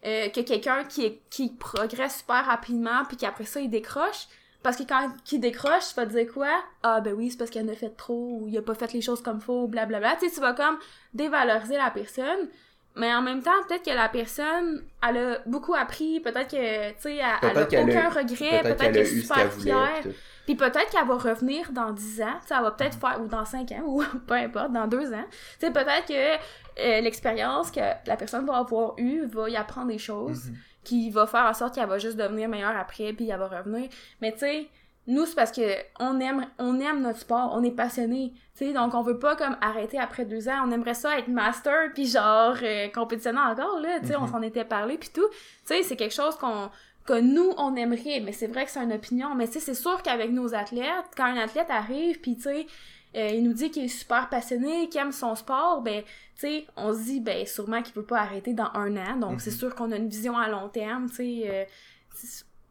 euh, 0.06 0.30
que 0.30 0.42
quelqu'un 0.42 0.84
qui, 0.84 1.20
qui 1.30 1.50
progresse 1.50 2.20
super 2.20 2.46
rapidement, 2.46 3.04
puis 3.08 3.18
qu'après 3.18 3.46
ça, 3.46 3.60
il 3.60 3.70
décroche. 3.70 4.28
Parce 4.62 4.78
que 4.78 4.84
quand 4.84 5.10
il 5.32 5.40
décroche, 5.40 5.90
tu 5.90 5.96
vas 5.96 6.06
te 6.06 6.12
dire 6.12 6.32
quoi? 6.32 6.64
Ah 6.84 7.02
ben 7.02 7.14
oui, 7.14 7.30
c'est 7.30 7.38
parce 7.38 7.50
qu'il 7.50 7.62
en 7.64 7.68
a 7.68 7.76
fait 7.76 7.90
trop, 7.90 8.40
ou 8.42 8.48
il 8.48 8.58
a 8.58 8.62
pas 8.62 8.74
fait 8.74 8.94
les 8.94 9.02
choses 9.02 9.22
comme 9.22 9.40
faut, 9.40 9.68
blablabla. 9.68 10.16
Tu 10.16 10.28
sais, 10.28 10.36
tu 10.36 10.42
vas 10.42 10.54
comme 10.54 10.78
dévaloriser 11.14 11.78
la 11.78 11.92
personne. 11.92 12.50
Mais 12.96 13.14
en 13.14 13.22
même 13.22 13.42
temps, 13.42 13.52
peut-être 13.68 13.84
que 13.84 13.92
la 13.92 14.08
personne, 14.08 14.84
elle 15.08 15.18
a 15.18 15.40
beaucoup 15.46 15.76
appris, 15.76 16.20
peut-être 16.20 16.50
que, 16.50 16.90
tu 16.92 16.96
sais, 17.00 17.16
elle, 17.16 17.58
a 17.58 17.64
aucun 17.64 18.10
regret, 18.10 18.62
peut-être 18.62 18.78
qu'elle 18.78 18.98
est 18.98 19.06
super 19.06 19.52
fière. 19.52 20.04
Puis 20.46 20.56
peut-être 20.56 20.90
qu'elle 20.92 21.08
va 21.08 21.16
revenir 21.16 21.72
dans 21.72 21.92
10 21.92 22.22
ans, 22.22 22.26
tu 22.42 22.48
sais, 22.48 22.56
elle 22.56 22.64
va 22.64 22.72
peut-être 22.72 23.00
faire, 23.00 23.22
ou 23.22 23.28
dans 23.28 23.46
5 23.46 23.72
ans, 23.74 23.84
ou 23.86 24.04
peu 24.28 24.36
importe, 24.36 24.72
dans 24.72 24.88
2 24.88 25.14
ans. 25.14 25.26
Tu 25.60 25.66
sais, 25.68 25.72
peut-être 25.72 26.08
que 26.08 26.36
euh, 26.80 27.02
l'expérience 27.02 27.72
que 27.72 27.80
la 27.80 28.18
personne 28.18 28.46
va 28.46 28.58
avoir 28.58 28.94
eue 28.98 29.26
va 29.26 29.50
y 29.50 29.56
apprendre 29.56 29.88
des 29.88 29.98
choses. 29.98 30.50
Mm-hmm 30.50 30.56
qui 30.86 31.10
va 31.10 31.28
faire 31.28 31.46
en 31.46 31.54
sorte 31.54 31.76
qu'elle 31.76 31.90
va 31.90 31.98
juste 31.98 32.16
devenir 32.16 32.48
meilleure 32.48 32.78
après, 32.78 33.12
puis 33.12 33.30
elle 33.30 33.40
va 33.40 33.48
revenir. 33.48 33.90
Mais 34.22 34.32
tu 34.32 34.40
sais, 34.40 34.70
nous, 35.08 35.26
c'est 35.26 35.36
parce 35.36 35.52
que 35.52 35.76
on 36.00 36.20
aime, 36.20 36.48
on 36.58 36.80
aime 36.80 37.02
notre 37.02 37.20
sport, 37.20 37.52
on 37.54 37.64
est 37.64 37.72
passionné, 37.72 38.32
tu 38.56 38.66
sais, 38.66 38.74
donc 38.74 38.94
on 38.94 39.02
veut 39.02 39.20
pas 39.20 39.36
comme 39.36 39.58
arrêter 39.62 40.00
après 40.00 40.26
deux 40.26 40.48
ans, 40.48 40.64
on 40.66 40.72
aimerait 40.72 40.94
ça 40.94 41.20
être 41.20 41.28
master, 41.28 41.92
puis 41.94 42.08
genre 42.08 42.56
euh, 42.64 42.88
compétitionner 42.90 43.40
encore, 43.40 43.80
là, 43.82 44.00
tu 44.00 44.08
sais, 44.08 44.16
on 44.16 44.22
mhm. 44.22 44.32
s'en 44.32 44.42
était 44.42 44.64
parlé, 44.64 44.98
puis 44.98 45.10
tout. 45.14 45.28
Tu 45.30 45.38
sais, 45.66 45.84
c'est 45.84 45.96
quelque 45.96 46.14
chose 46.14 46.36
qu'on 46.38 46.70
que 47.06 47.20
nous, 47.20 47.54
on 47.58 47.76
aimerait, 47.76 48.20
mais 48.20 48.32
c'est 48.32 48.48
vrai 48.48 48.66
que 48.66 48.72
c'est 48.72 48.80
une 48.80 48.94
opinion, 48.94 49.36
mais 49.36 49.48
tu 49.48 49.54
sais, 49.54 49.60
c'est 49.60 49.76
sûr 49.76 50.02
qu'avec 50.02 50.32
nos 50.32 50.56
athlètes, 50.56 51.06
quand 51.16 51.26
un 51.26 51.38
athlète 51.38 51.70
arrive, 51.70 52.20
puis 52.20 52.36
tu 52.36 52.44
sais, 52.44 52.68
euh, 53.16 53.30
il 53.30 53.44
nous 53.44 53.54
dit 53.54 53.70
qu'il 53.70 53.86
est 53.86 53.88
super 53.88 54.28
passionné, 54.28 54.90
qu'il 54.90 55.00
aime 55.00 55.12
son 55.12 55.36
sport, 55.36 55.82
ben, 55.82 56.04
tu 56.04 56.10
sais, 56.42 56.68
on 56.76 56.94
se 56.94 57.04
dit, 57.04 57.20
ben, 57.22 57.46
sûrement 57.46 57.82
qu'il 57.82 57.94
peut 57.94 58.04
pas 58.04 58.20
arrêter 58.20 58.54
dans 58.54 58.72
un 58.74 58.98
an. 58.98 59.18
Donc, 59.18 59.40
c'est 59.40 59.52
mhm. 59.52 59.58
sûr 59.58 59.76
qu'on 59.76 59.92
a 59.92 59.98
une 59.98 60.10
vision 60.10 60.38
à 60.38 60.50
long 60.50 60.68
terme, 60.68 61.10
tu 61.10 61.16
sais. 61.16 61.44
Euh, 61.46 61.64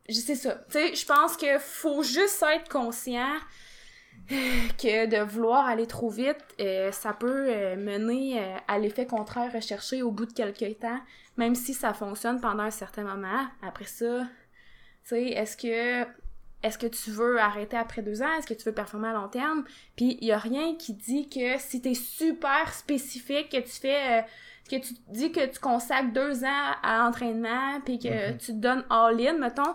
c'est 0.08 0.34
ça. 0.34 0.54
Tu 0.70 0.78
sais, 0.78 0.94
je 0.94 1.06
pense 1.06 1.36
que 1.36 1.58
faut 1.58 2.02
juste 2.02 2.44
être 2.52 2.68
conscient 2.68 3.38
que 4.28 5.06
de 5.06 5.22
vouloir 5.22 5.64
aller 5.66 5.86
trop 5.86 6.10
vite, 6.10 6.44
euh, 6.60 6.92
ça 6.92 7.14
peut 7.14 7.74
mener 7.76 8.38
à 8.68 8.78
l'effet 8.78 9.06
contraire 9.06 9.50
recherché 9.52 10.02
au 10.02 10.10
bout 10.10 10.26
de 10.26 10.32
quelques 10.32 10.78
temps, 10.78 11.00
même 11.36 11.54
si 11.54 11.74
ça 11.74 11.94
fonctionne 11.94 12.40
pendant 12.40 12.62
un 12.62 12.70
certain 12.70 13.04
moment. 13.04 13.46
Après 13.62 13.86
ça, 13.86 14.22
tu 15.04 15.08
sais, 15.08 15.22
est-ce 15.28 15.56
que 15.56 16.06
est-ce 16.62 16.78
que 16.78 16.86
tu 16.86 17.10
veux 17.10 17.38
arrêter 17.38 17.76
après 17.76 18.00
deux 18.00 18.22
ans? 18.22 18.32
Est-ce 18.38 18.46
que 18.46 18.54
tu 18.54 18.64
veux 18.64 18.74
performer 18.74 19.08
à 19.08 19.12
long 19.12 19.28
terme? 19.28 19.64
Puis 19.96 20.16
il 20.22 20.26
y 20.26 20.32
a 20.32 20.38
rien 20.38 20.76
qui 20.76 20.94
dit 20.94 21.28
que 21.28 21.58
si 21.58 21.82
t'es 21.82 21.92
super 21.92 22.72
spécifique, 22.72 23.50
que 23.50 23.60
tu 23.60 23.68
fais, 23.68 24.20
euh, 24.20 24.22
que 24.68 24.76
tu 24.76 24.94
dis 25.08 25.30
que 25.32 25.44
tu 25.46 25.58
consacres 25.58 26.12
deux 26.12 26.44
ans 26.44 26.72
à 26.82 26.98
l'entraînement, 26.98 27.80
puis 27.84 27.98
que 27.98 28.30
Mhm. 28.32 28.38
tu 28.38 28.46
te 28.46 28.58
donnes 28.58 28.84
all-in, 28.90 29.34
mettons. 29.38 29.74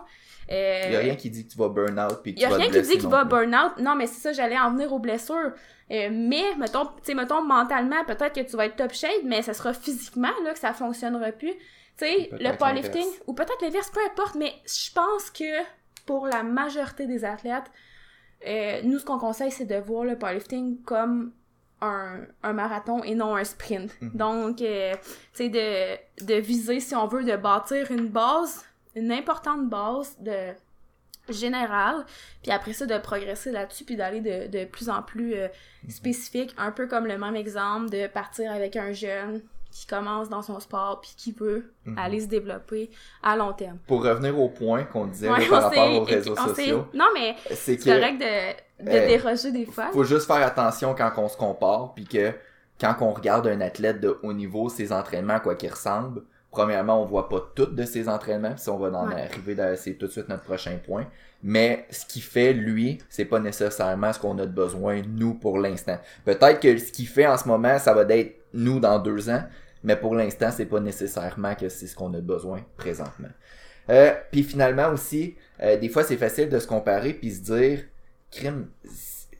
euh, 0.50 0.82
Il 0.86 0.92
y 0.92 0.96
a 0.96 1.00
rien 1.00 1.14
qui 1.16 1.30
dit 1.30 1.46
que 1.46 1.52
tu 1.52 1.58
vas 1.58 1.68
burn 1.68 1.98
out 2.00 2.20
puis 2.24 2.34
que 2.34 2.40
il 2.40 2.42
y 2.42 2.44
a 2.44 2.48
tu 2.48 2.52
vas 2.54 2.58
rien 2.58 2.70
qui 2.70 2.82
dit 2.82 2.88
qu'il 2.94 3.02
non 3.04 3.08
va 3.10 3.24
plus. 3.24 3.28
burn 3.30 3.54
out. 3.54 3.72
Non, 3.78 3.94
mais 3.94 4.06
c'est 4.08 4.20
ça, 4.20 4.32
j'allais 4.32 4.58
en 4.58 4.72
venir 4.72 4.92
aux 4.92 4.98
blessures. 4.98 5.52
Euh, 5.92 6.08
mais, 6.12 6.54
mettons, 6.58 6.86
tu 6.86 6.92
sais, 7.04 7.14
mettons, 7.14 7.42
mentalement, 7.42 8.04
peut-être 8.04 8.32
que 8.34 8.40
tu 8.40 8.56
vas 8.56 8.66
être 8.66 8.76
top 8.76 8.92
shape, 8.92 9.22
mais 9.24 9.42
ça 9.42 9.54
sera 9.54 9.72
physiquement, 9.72 10.30
là, 10.44 10.52
que 10.52 10.58
ça 10.58 10.72
fonctionnera 10.72 11.30
plus. 11.32 11.52
Tu 11.52 12.06
sais, 12.06 12.30
le 12.32 12.56
powerlifting, 12.56 13.06
ou 13.26 13.32
peut-être 13.34 13.60
l'inverse, 13.62 13.90
peu 13.90 14.00
importe, 14.04 14.34
mais 14.36 14.52
je 14.66 14.92
pense 14.92 15.30
que 15.30 15.62
pour 16.06 16.26
la 16.26 16.42
majorité 16.42 17.06
des 17.06 17.24
athlètes, 17.24 17.70
euh, 18.46 18.80
nous, 18.84 18.98
ce 18.98 19.04
qu'on 19.04 19.18
conseille, 19.18 19.50
c'est 19.52 19.66
de 19.66 19.76
voir 19.76 20.04
le 20.04 20.16
powerlifting 20.18 20.82
comme 20.82 21.32
un, 21.80 22.20
un 22.42 22.52
marathon 22.52 23.02
et 23.02 23.14
non 23.14 23.36
un 23.36 23.44
sprint. 23.44 23.90
Mhm. 24.00 24.10
Donc, 24.14 24.62
euh, 24.62 24.94
tu 24.94 25.08
sais, 25.32 25.48
de, 25.48 26.24
de 26.24 26.34
viser, 26.34 26.80
si 26.80 26.94
on 26.94 27.06
veut, 27.06 27.24
de 27.24 27.36
bâtir 27.36 27.90
une 27.90 28.08
base, 28.08 28.64
une 28.94 29.12
importante 29.12 29.68
base 29.68 30.16
de 30.20 30.52
générale, 31.28 32.04
puis 32.42 32.50
après 32.50 32.72
ça, 32.72 32.86
de 32.86 32.98
progresser 32.98 33.52
là-dessus, 33.52 33.84
puis 33.84 33.96
d'aller 33.96 34.20
de, 34.20 34.48
de 34.48 34.64
plus 34.64 34.88
en 34.88 35.02
plus 35.02 35.34
euh, 35.34 35.48
spécifique, 35.88 36.54
un 36.58 36.72
peu 36.72 36.86
comme 36.86 37.06
le 37.06 37.18
même 37.18 37.36
exemple 37.36 37.90
de 37.90 38.06
partir 38.08 38.50
avec 38.50 38.76
un 38.76 38.92
jeune 38.92 39.42
qui 39.70 39.86
commence 39.86 40.28
dans 40.28 40.42
son 40.42 40.58
sport, 40.60 41.00
puis 41.00 41.12
qui 41.16 41.32
veut 41.32 41.72
Mhm. 41.86 41.98
aller 41.98 42.20
se 42.20 42.26
développer 42.26 42.90
à 43.22 43.36
long 43.36 43.52
terme. 43.52 43.78
Pour 43.86 44.02
revenir 44.04 44.38
au 44.38 44.48
point 44.48 44.84
qu'on 44.84 45.06
disait 45.06 45.28
là, 45.28 45.38
par 45.48 45.62
rapport 45.64 45.92
aux 46.00 46.04
réseaux 46.04 46.36
sociaux, 46.36 46.86
Non, 46.94 47.06
mais 47.14 47.36
c'est 47.54 47.76
correct 47.78 48.18
de, 48.18 48.84
de 48.84 48.90
euh, 48.90 49.06
déroger 49.06 49.52
des 49.52 49.66
fois. 49.66 49.90
faut 49.92 50.04
juste 50.04 50.26
faire 50.26 50.44
attention 50.46 50.94
quand 50.96 51.12
on 51.18 51.28
se 51.28 51.36
compare 51.36 51.92
puis 51.94 52.04
que 52.04 52.32
quand 52.80 52.96
on 53.00 53.12
regarde 53.12 53.46
un 53.46 53.60
athlète 53.60 54.00
de 54.00 54.18
haut 54.22 54.32
niveau, 54.32 54.68
ses 54.68 54.92
entraînements, 54.92 55.34
à 55.34 55.40
quoi 55.40 55.54
qu'il 55.54 55.70
ressemble, 55.70 56.22
premièrement, 56.50 57.02
on 57.02 57.06
voit 57.06 57.28
pas 57.28 57.50
toutes 57.54 57.74
de 57.74 57.84
ses 57.84 58.08
entraînements, 58.08 58.50
puis 58.52 58.60
ça, 58.60 58.72
on 58.72 58.78
va 58.78 58.88
en 58.98 59.08
Ouais. 59.08 59.22
arriver, 59.22 59.56
c'est 59.76 59.94
tout 59.94 60.06
de 60.06 60.10
suite 60.12 60.28
notre 60.28 60.42
prochain 60.42 60.76
point. 60.84 61.06
Mais 61.42 61.86
ce 61.90 62.04
qu'il 62.04 62.22
fait, 62.22 62.52
lui, 62.52 62.98
c'est 63.08 63.24
pas 63.24 63.38
nécessairement 63.40 64.12
ce 64.12 64.18
qu'on 64.18 64.38
a 64.38 64.46
de 64.46 64.52
besoin, 64.52 65.00
nous, 65.08 65.34
pour 65.34 65.58
l'instant. 65.58 65.98
Peut-être 66.24 66.60
que 66.60 66.76
ce 66.76 66.92
qu'il 66.92 67.06
fait 67.08 67.26
en 67.26 67.36
ce 67.38 67.48
moment, 67.48 67.78
ça 67.78 67.94
va 67.94 68.02
être 68.14 68.36
nous 68.52 68.80
dans 68.80 68.98
deux 68.98 69.30
ans, 69.30 69.42
mais 69.82 69.96
pour 69.96 70.14
l'instant, 70.14 70.50
c'est 70.54 70.66
pas 70.66 70.80
nécessairement 70.80 71.54
que 71.54 71.68
c'est 71.68 71.86
ce 71.86 71.94
qu'on 71.96 72.12
a 72.12 72.16
de 72.16 72.20
besoin 72.26 72.60
présentement. 72.76 73.28
Euh, 73.88 74.12
puis 74.30 74.42
finalement 74.42 74.88
aussi, 74.90 75.36
euh, 75.62 75.76
des 75.78 75.88
fois, 75.88 76.04
c'est 76.04 76.16
facile 76.18 76.48
de 76.50 76.58
se 76.58 76.66
comparer 76.66 77.14
puis 77.14 77.30
se 77.32 77.40
dire, 77.42 77.80
crime, 78.30 78.66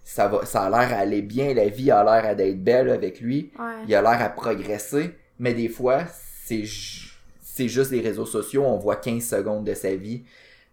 ça 0.02 0.26
va, 0.29 0.45
ça 0.47 0.62
a 0.62 0.71
l'air 0.71 0.97
à 0.97 1.00
aller 1.02 1.23
bien, 1.23 1.52
la 1.55 1.69
vie 1.69 1.90
a 1.90 2.02
l'air 2.02 2.35
d'être 2.35 2.62
belle 2.64 2.88
avec 2.90 3.21
lui, 3.21 3.52
Ouais. 3.59 3.85
il 3.87 3.95
a 3.95 4.00
l'air 4.00 4.23
à 4.23 4.29
progresser, 4.31 5.14
mais 5.38 5.52
des 5.55 5.69
fois, 5.69 6.05
c'est 6.50 6.64
ju- 6.64 7.09
c'est 7.42 7.69
juste 7.69 7.90
les 7.92 8.00
réseaux 8.00 8.26
sociaux, 8.26 8.64
on 8.64 8.78
voit 8.78 8.97
15 8.97 9.25
secondes 9.25 9.64
de 9.66 9.75
sa 9.75 9.95
vie. 9.95 10.25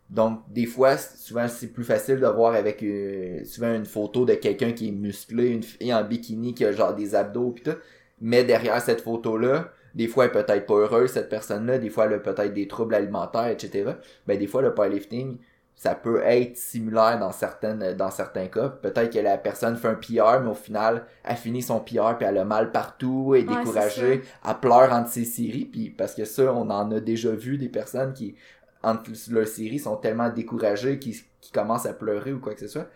Donc, 0.09 0.41
des 0.49 0.65
fois, 0.65 0.97
souvent, 0.97 1.47
c'est 1.49 1.67
plus 1.67 1.83
facile 1.83 2.19
de 2.19 2.27
voir 2.27 2.55
avec 2.55 2.81
euh, 2.83 3.43
souvent 3.45 3.73
une 3.75 3.85
photo 3.85 4.25
de 4.25 4.35
quelqu'un 4.35 4.71
qui 4.71 4.87
est 4.89 4.91
musclé, 4.91 5.49
une 5.49 5.63
fille 5.63 5.93
en 5.93 6.03
bikini 6.03 6.53
qui 6.53 6.65
a 6.65 6.71
genre 6.71 6.95
des 6.95 7.13
abdos 7.15 7.51
pis 7.51 7.63
tout. 7.63 7.75
Mais 8.21 8.43
derrière 8.43 8.81
cette 8.81 9.01
photo-là, 9.01 9.71
des 9.95 10.07
fois, 10.07 10.25
elle 10.25 10.31
peut-être 10.31 10.65
pas 10.65 10.75
heureuse, 10.75 11.11
cette 11.11 11.29
personne-là. 11.29 11.77
Des 11.79 11.89
fois, 11.89 12.05
elle 12.05 12.13
a 12.13 12.19
peut-être 12.19 12.53
des 12.53 12.67
troubles 12.67 12.95
alimentaires, 12.95 13.47
etc. 13.47 13.97
Ben, 14.27 14.37
des 14.39 14.47
fois, 14.47 14.61
le 14.61 14.73
powerlifting, 14.73 15.37
ça 15.77 15.93
peut 15.93 16.23
être 16.23 16.57
similaire 16.57 17.19
dans 17.19 17.31
certaines 17.31 17.93
dans 17.93 18.09
certains 18.09 18.47
cas. 18.47 18.67
Peut-être 18.69 19.13
que 19.13 19.19
la 19.19 19.37
personne 19.37 19.77
fait 19.77 19.87
un 19.87 19.93
PR, 19.93 20.41
mais 20.41 20.49
au 20.49 20.55
final, 20.55 21.05
elle 21.23 21.35
finit 21.37 21.61
son 21.61 21.79
PR 21.79 22.17
puis 22.17 22.25
elle 22.27 22.39
a 22.39 22.45
mal 22.45 22.71
partout, 22.71 23.35
elle 23.35 23.43
est 23.43 23.47
Ouais, 23.47 23.57
découragée, 23.59 24.23
elle 24.45 24.59
pleure 24.59 24.91
entre 24.91 25.09
ses 25.11 25.23
séries, 25.23 25.65
puis 25.65 25.91
parce 25.91 26.15
que 26.15 26.25
ça, 26.25 26.51
on 26.51 26.69
en 26.71 26.91
a 26.91 26.99
déjà 26.99 27.29
vu 27.31 27.57
des 27.59 27.69
personnes 27.69 28.13
qui 28.13 28.35
entre 28.81 29.11
leurs 29.29 29.47
séries 29.47 29.79
sont 29.79 29.97
tellement 29.97 30.29
découragées 30.29 30.97
qu'ils 30.99 31.17
commencent 31.53 31.85
à 31.85 31.93
pleurer 31.93 32.33
ou 32.33 32.39
quoi 32.39 32.53
que 32.55 32.59
ce 32.61 32.67
soit. 32.67 32.87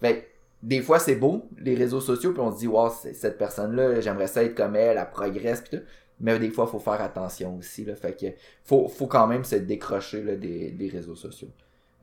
Fait 0.00 0.20
que, 0.20 0.24
des 0.62 0.82
fois 0.82 0.98
c'est 0.98 1.16
beau 1.16 1.48
les 1.58 1.74
réseaux 1.74 2.00
sociaux 2.00 2.32
puis 2.32 2.40
on 2.40 2.50
se 2.50 2.58
dit 2.58 2.66
wow 2.66 2.90
cette 2.90 3.38
personne 3.38 3.76
là 3.76 4.00
j'aimerais 4.00 4.26
ça 4.26 4.42
être 4.42 4.54
comme 4.54 4.74
elle 4.74 4.98
elle 4.98 5.10
progresse 5.10 5.60
puis 5.60 5.78
tout. 5.78 5.84
Mais 6.18 6.38
des 6.38 6.50
fois 6.50 6.66
faut 6.66 6.78
faire 6.80 7.00
attention 7.02 7.56
aussi 7.58 7.84
là. 7.84 7.94
Fait 7.94 8.18
que 8.18 8.26
faut 8.64 8.88
faut 8.88 9.06
quand 9.06 9.26
même 9.28 9.44
se 9.44 9.56
décrocher 9.56 10.22
là, 10.22 10.34
des, 10.34 10.70
des 10.72 10.88
réseaux 10.88 11.14
sociaux 11.14 11.50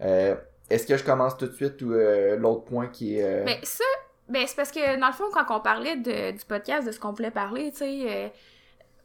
euh, 0.03 0.35
est-ce 0.69 0.87
que 0.87 0.97
je 0.97 1.03
commence 1.03 1.37
tout 1.37 1.47
de 1.47 1.53
suite 1.53 1.81
ou 1.81 1.93
euh, 1.93 2.35
l'autre 2.35 2.63
point 2.63 2.87
qui 2.87 3.17
est 3.17 3.23
euh, 3.23 3.43
Ben, 3.43 3.57
ça, 3.63 3.83
ben, 4.29 4.45
c'est 4.47 4.55
parce 4.55 4.71
que, 4.71 4.99
dans 4.99 5.07
le 5.07 5.13
fond, 5.13 5.25
quand 5.31 5.45
on 5.55 5.59
parlait 5.59 5.97
de, 5.97 6.31
du 6.31 6.45
podcast, 6.45 6.87
de 6.87 6.91
ce 6.91 6.99
qu'on 6.99 7.11
voulait 7.11 7.31
parler, 7.31 7.71
tu 7.71 7.79
sais, 7.79 8.33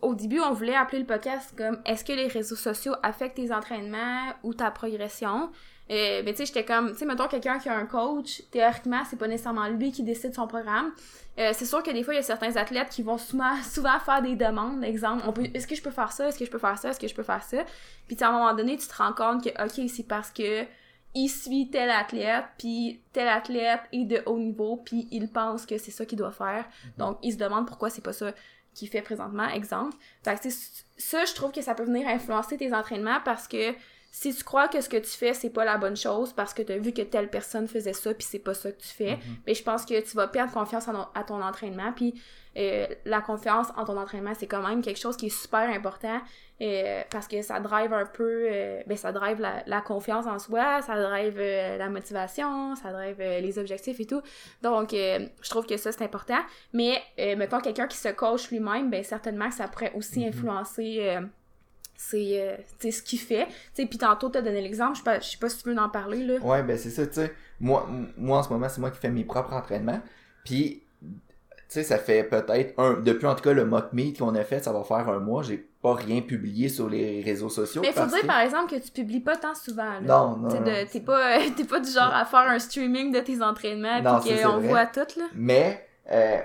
au 0.01 0.15
début, 0.15 0.41
on 0.41 0.53
voulait 0.53 0.77
appeler 0.77 1.01
le 1.01 1.07
podcast 1.07 1.53
comme 1.57 1.81
est-ce 1.85 2.05
que 2.05 2.13
les 2.13 2.29
réseaux 2.29 2.57
sociaux 2.57 2.95
affectent 3.03 3.37
tes 3.37 3.53
entraînements 3.53 4.33
ou 4.45 4.55
ta 4.55 4.71
progression? 4.71 5.51
Euh, 5.91 6.23
ben, 6.23 6.33
tu 6.33 6.39
sais, 6.39 6.47
j'étais 6.47 6.65
comme, 6.65 6.93
tu 6.93 6.99
sais, 6.99 7.07
mettons 7.07 7.27
quelqu'un 7.29 7.59
qui 7.59 7.69
a 7.69 7.77
un 7.77 7.87
coach, 7.87 8.43
théoriquement, 8.51 9.03
c'est 9.09 9.19
pas 9.19 9.27
nécessairement 9.27 9.69
lui 9.69 9.91
qui 9.91 10.03
décide 10.03 10.35
son 10.35 10.47
programme. 10.47 10.93
C'est 11.37 11.67
sûr 11.67 11.85
que 11.85 11.93
des 11.93 12.03
fois, 12.03 12.15
il 12.15 12.17
y 12.17 12.21
a 12.21 12.25
certains 12.25 12.57
athlètes 12.57 12.89
qui 12.89 13.05
vont 13.05 13.17
souvent, 13.17 13.63
souvent 13.63 13.99
faire 14.01 14.23
des 14.23 14.35
demandes. 14.35 14.83
Exemple, 14.83 15.23
on 15.27 15.33
peut, 15.33 15.47
est-ce 15.55 15.67
que 15.69 15.77
je 15.77 15.83
peux 15.83 15.91
faire 15.91 16.11
ça? 16.11 16.29
Est-ce 16.29 16.39
que 16.39 16.45
je 16.45 16.51
peux 16.51 16.59
faire 16.59 16.77
ça? 16.77 16.91
Est-ce 16.91 16.99
que 16.99 17.07
je 17.07 17.15
peux 17.15 17.23
faire 17.23 17.43
ça? 17.45 17.59
Puis, 18.09 18.17
à 18.21 18.29
un 18.29 18.33
moment 18.33 18.55
donné, 18.55 18.77
tu 18.77 18.89
te 18.89 18.97
rends 18.97 19.13
compte 19.13 19.45
que, 19.45 19.51
OK, 19.51 19.89
c'est 19.89 20.07
parce 20.07 20.31
que 20.31 20.65
il 21.15 21.29
suit 21.29 21.69
tel 21.71 21.91
athlète, 21.91 22.45
puis 22.59 23.01
tel 23.13 23.29
athlète 23.29 23.81
est 23.93 24.05
de 24.05 24.23
haut 24.27 24.39
niveau, 24.39 24.77
puis 24.77 25.09
il 25.11 25.31
pense 25.31 25.67
que 25.67 25.79
c'est 25.79 25.91
ça 25.91 26.05
qu'il 26.05 26.19
doit 26.19 26.33
faire. 26.33 26.67
Donc, 26.99 27.19
il 27.23 27.33
se 27.33 27.39
demande 27.39 27.67
pourquoi 27.67 27.91
c'est 27.91 28.03
pas 28.05 28.13
ça 28.13 28.33
qu'il 28.75 28.89
fait 28.89 29.03
présentement, 29.03 29.49
exemple. 29.49 29.97
Fait 30.23 30.39
que, 30.39 30.49
ça, 30.51 31.25
je 31.25 31.35
trouve 31.35 31.51
que 31.53 31.63
ça 31.63 31.75
peut 31.75 31.85
venir 31.85 32.07
influencer 32.07 32.57
tes 32.57 32.73
entraînements 32.75 33.19
parce 33.25 33.49
que 33.49 33.75
si 34.11 34.35
tu 34.35 34.43
crois 34.45 34.69
que 34.69 34.81
ce 34.81 34.89
que 34.89 34.97
tu 34.97 35.11
fais, 35.11 35.35
c'est 35.35 35.51
pas 35.51 35.65
la 35.65 35.77
bonne 35.79 35.97
chose 35.97 36.33
parce 36.33 36.55
que 36.55 36.63
tu 36.63 36.73
as 36.73 36.79
vu 36.79 36.93
que 36.93 37.03
telle 37.03 37.29
personne 37.29 37.69
faisait 37.69 37.93
ça, 37.93 38.15
puis 38.15 38.27
c'est 38.29 38.39
pas 38.39 38.55
ça 38.55 38.71
que 38.73 38.81
tu 38.81 38.89
fais, 38.89 39.17
Mhm. 39.17 39.37
mais 39.47 39.55
je 39.55 39.63
pense 39.63 39.85
que 39.85 40.01
tu 40.01 40.17
vas 40.17 40.29
perdre 40.29 40.53
confiance 40.53 40.89
en- 40.89 41.09
à 41.15 41.25
ton 41.25 41.43
entraînement, 41.43 41.93
puis 41.93 42.15
euh, 42.59 42.87
la 43.05 43.21
confiance 43.21 43.69
en 43.77 43.85
ton 43.85 43.97
entraînement, 43.97 44.33
c'est 44.35 44.47
quand 44.49 44.67
même 44.67 44.83
quelque 44.83 44.99
chose 44.99 45.17
qui 45.17 45.27
est 45.27 45.41
super 45.43 45.69
important 45.71 46.21
euh, 46.61 47.03
parce 47.11 47.29
que 47.29 47.41
ça 47.43 47.61
drive 47.61 47.93
un 47.93 48.05
peu, 48.05 48.47
euh, 48.51 48.83
ben 48.87 48.97
ça 48.97 49.13
drive 49.13 49.41
la, 49.41 49.63
la 49.67 49.81
confiance 49.81 50.27
en 50.27 50.39
soi, 50.41 50.83
ça 50.83 51.01
drive 51.01 51.39
la 51.39 51.89
motivation, 51.89 52.75
ça 52.75 52.91
drive 52.93 53.19
les 53.19 53.59
objectifs 53.59 54.01
et 54.01 54.07
tout. 54.07 54.23
Donc, 54.63 54.91
je 54.93 55.51
trouve 55.51 55.67
que 55.67 55.77
ça, 55.77 55.93
c'est 55.93 56.03
important. 56.05 56.41
Mais, 56.73 57.01
mettons, 57.37 57.61
quelqu'un 57.61 57.87
qui 57.87 57.97
se 57.97 58.09
coach 58.09 58.51
lui-même, 58.51 58.91
ben 58.91 59.05
certainement 59.05 59.49
que 59.49 59.55
ça 59.55 59.69
pourrait 59.69 59.93
aussi 59.95 60.21
Mhm. 60.21 60.29
influencer... 60.29 61.19
c'est 62.01 62.41
euh, 62.41 62.57
tu 62.81 62.93
ce 62.93 63.03
qu'il 63.03 63.19
fait. 63.19 63.49
Tu 63.75 63.87
puis 63.87 63.99
tantôt, 63.99 64.29
t'as 64.29 64.41
donné 64.41 64.61
l'exemple, 64.63 64.95
je 64.95 64.99
sais 64.99 65.05
pas, 65.05 65.21
je 65.21 65.31
sais 65.31 65.39
pas 65.39 65.49
si 65.49 65.63
tu 65.63 65.69
veux 65.69 65.79
en 65.79 65.89
parler, 65.89 66.25
là. 66.25 66.39
Ouais, 66.39 66.63
ben 66.63 66.79
c'est 66.79 66.91
ça, 66.91 67.07
tu 67.07 67.15
sais. 67.15 67.35
Moi, 67.61 67.89
moi, 68.17 68.39
en 68.39 68.43
ce 68.45 68.51
moment, 68.51 68.69
c'est 68.69 68.81
moi 68.81 68.91
qui 68.93 68.99
fais 68.99 69.11
mes 69.11 69.25
propres 69.25 69.53
entraînements. 69.53 70.01
Puis, 70.45 70.81
tu 70.85 70.88
sais, 71.75 71.83
ça 71.83 71.99
fait 71.99 72.25
peut-être 72.25 72.79
un... 72.79 72.95
Depuis, 72.95 73.27
en 73.27 73.35
tout 73.35 73.43
cas, 73.43 73.53
le 73.53 73.65
mock 73.65 73.93
meet 73.93 74.19
qu'on 74.19 74.35
a 74.35 74.45
fait, 74.45 74.61
ça 74.65 74.73
va 74.73 74.83
faire 74.85 75.09
un 75.09 75.19
mois. 75.19 75.43
J'ai 75.43 75.59
pas 75.83 75.95
rien 75.95 76.21
publié 76.23 76.69
sur 76.69 76.89
les 76.89 77.23
réseaux 77.23 77.49
sociaux. 77.49 77.83
Mais 77.83 77.93
faut 77.93 78.01
parce 78.01 78.13
dire, 78.13 78.23
que- 78.23 78.27
par 78.27 78.41
exemple, 78.41 78.71
que 78.75 78.81
tu 78.83 78.91
publies 78.91 79.21
pas 79.21 79.37
tant 79.37 79.55
souvent, 79.55 79.85
là. 79.85 80.01
Non, 80.01 80.37
non, 80.37 80.49
Tu 80.49 80.89
T'es 80.91 81.01
pas, 81.01 81.39
t'es 81.57 81.65
pas 81.65 81.81
du 81.81 81.91
genre 81.91 82.13
à 82.13 82.25
faire 82.25 82.49
un 82.49 82.59
streaming 82.59 83.13
de 83.13 83.21
tes 83.21 83.43
entraînements, 83.43 84.21
puis 84.23 84.35
qu'on 84.43 84.59
voit 84.59 84.87
tout, 84.87 85.01
là. 85.19 85.27
Mais, 85.35 85.87
euh, 86.11 86.39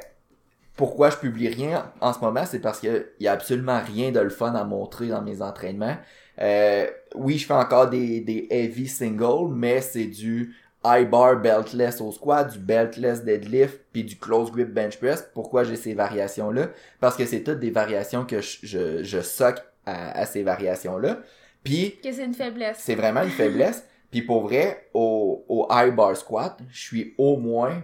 pourquoi 0.76 1.10
je 1.10 1.18
publie 1.18 1.50
rien 1.50 1.92
en 2.02 2.14
ce 2.14 2.20
moment, 2.20 2.46
c'est 2.46 2.60
parce 2.60 2.80
que 2.80 3.12
y 3.20 3.28
a 3.28 3.32
absolument 3.32 3.80
rien 3.86 4.12
de 4.12 4.20
le 4.20 4.30
fun 4.30 4.54
à 4.56 4.64
montrer 4.64 5.08
dans 5.08 5.22
mes 5.22 5.42
entraînements. 5.42 5.98
Euh, 6.42 6.88
oui, 7.16 7.38
je 7.38 7.46
fais 7.46 7.54
encore 7.54 7.90
des, 7.90 8.22
des 8.22 8.48
heavy 8.50 8.88
singles, 8.88 9.54
mais 9.54 9.82
c'est 9.82 10.06
du 10.06 10.56
high 10.86 11.10
bar 11.10 11.38
beltless 11.42 12.02
au 12.02 12.12
squat, 12.12 12.52
du 12.52 12.60
beltless 12.60 13.24
deadlift, 13.24 13.80
puis 13.92 14.04
du 14.04 14.18
close 14.18 14.52
grip 14.52 14.74
bench 14.74 14.98
press. 14.98 15.30
Pourquoi 15.34 15.64
j'ai 15.64 15.76
ces 15.76 15.94
variations-là? 15.94 16.70
Parce 17.00 17.16
que 17.16 17.26
c'est 17.26 17.44
toutes 17.44 17.60
des 17.60 17.72
variations 17.72 18.26
que 18.26 18.42
je, 18.42 18.58
je, 18.64 19.04
je 19.04 19.22
sock 19.22 19.56
à, 19.86 20.12
à 20.20 20.26
ces 20.26 20.44
variations-là. 20.44 21.20
Puis, 21.64 22.00
Que 22.04 22.12
c'est 22.12 22.26
une 22.26 22.34
faiblesse. 22.34 22.78
c'est 22.80 22.96
vraiment 22.96 23.24
une 23.24 23.30
faiblesse. 23.30 23.86
Puis 24.12 24.22
pour 24.22 24.42
vrai, 24.44 24.90
au, 24.94 25.44
au 25.48 25.68
high 25.72 25.94
bar 25.96 26.16
squat, 26.16 26.60
je 26.70 26.82
suis 26.82 27.14
au 27.18 27.38
moins 27.38 27.82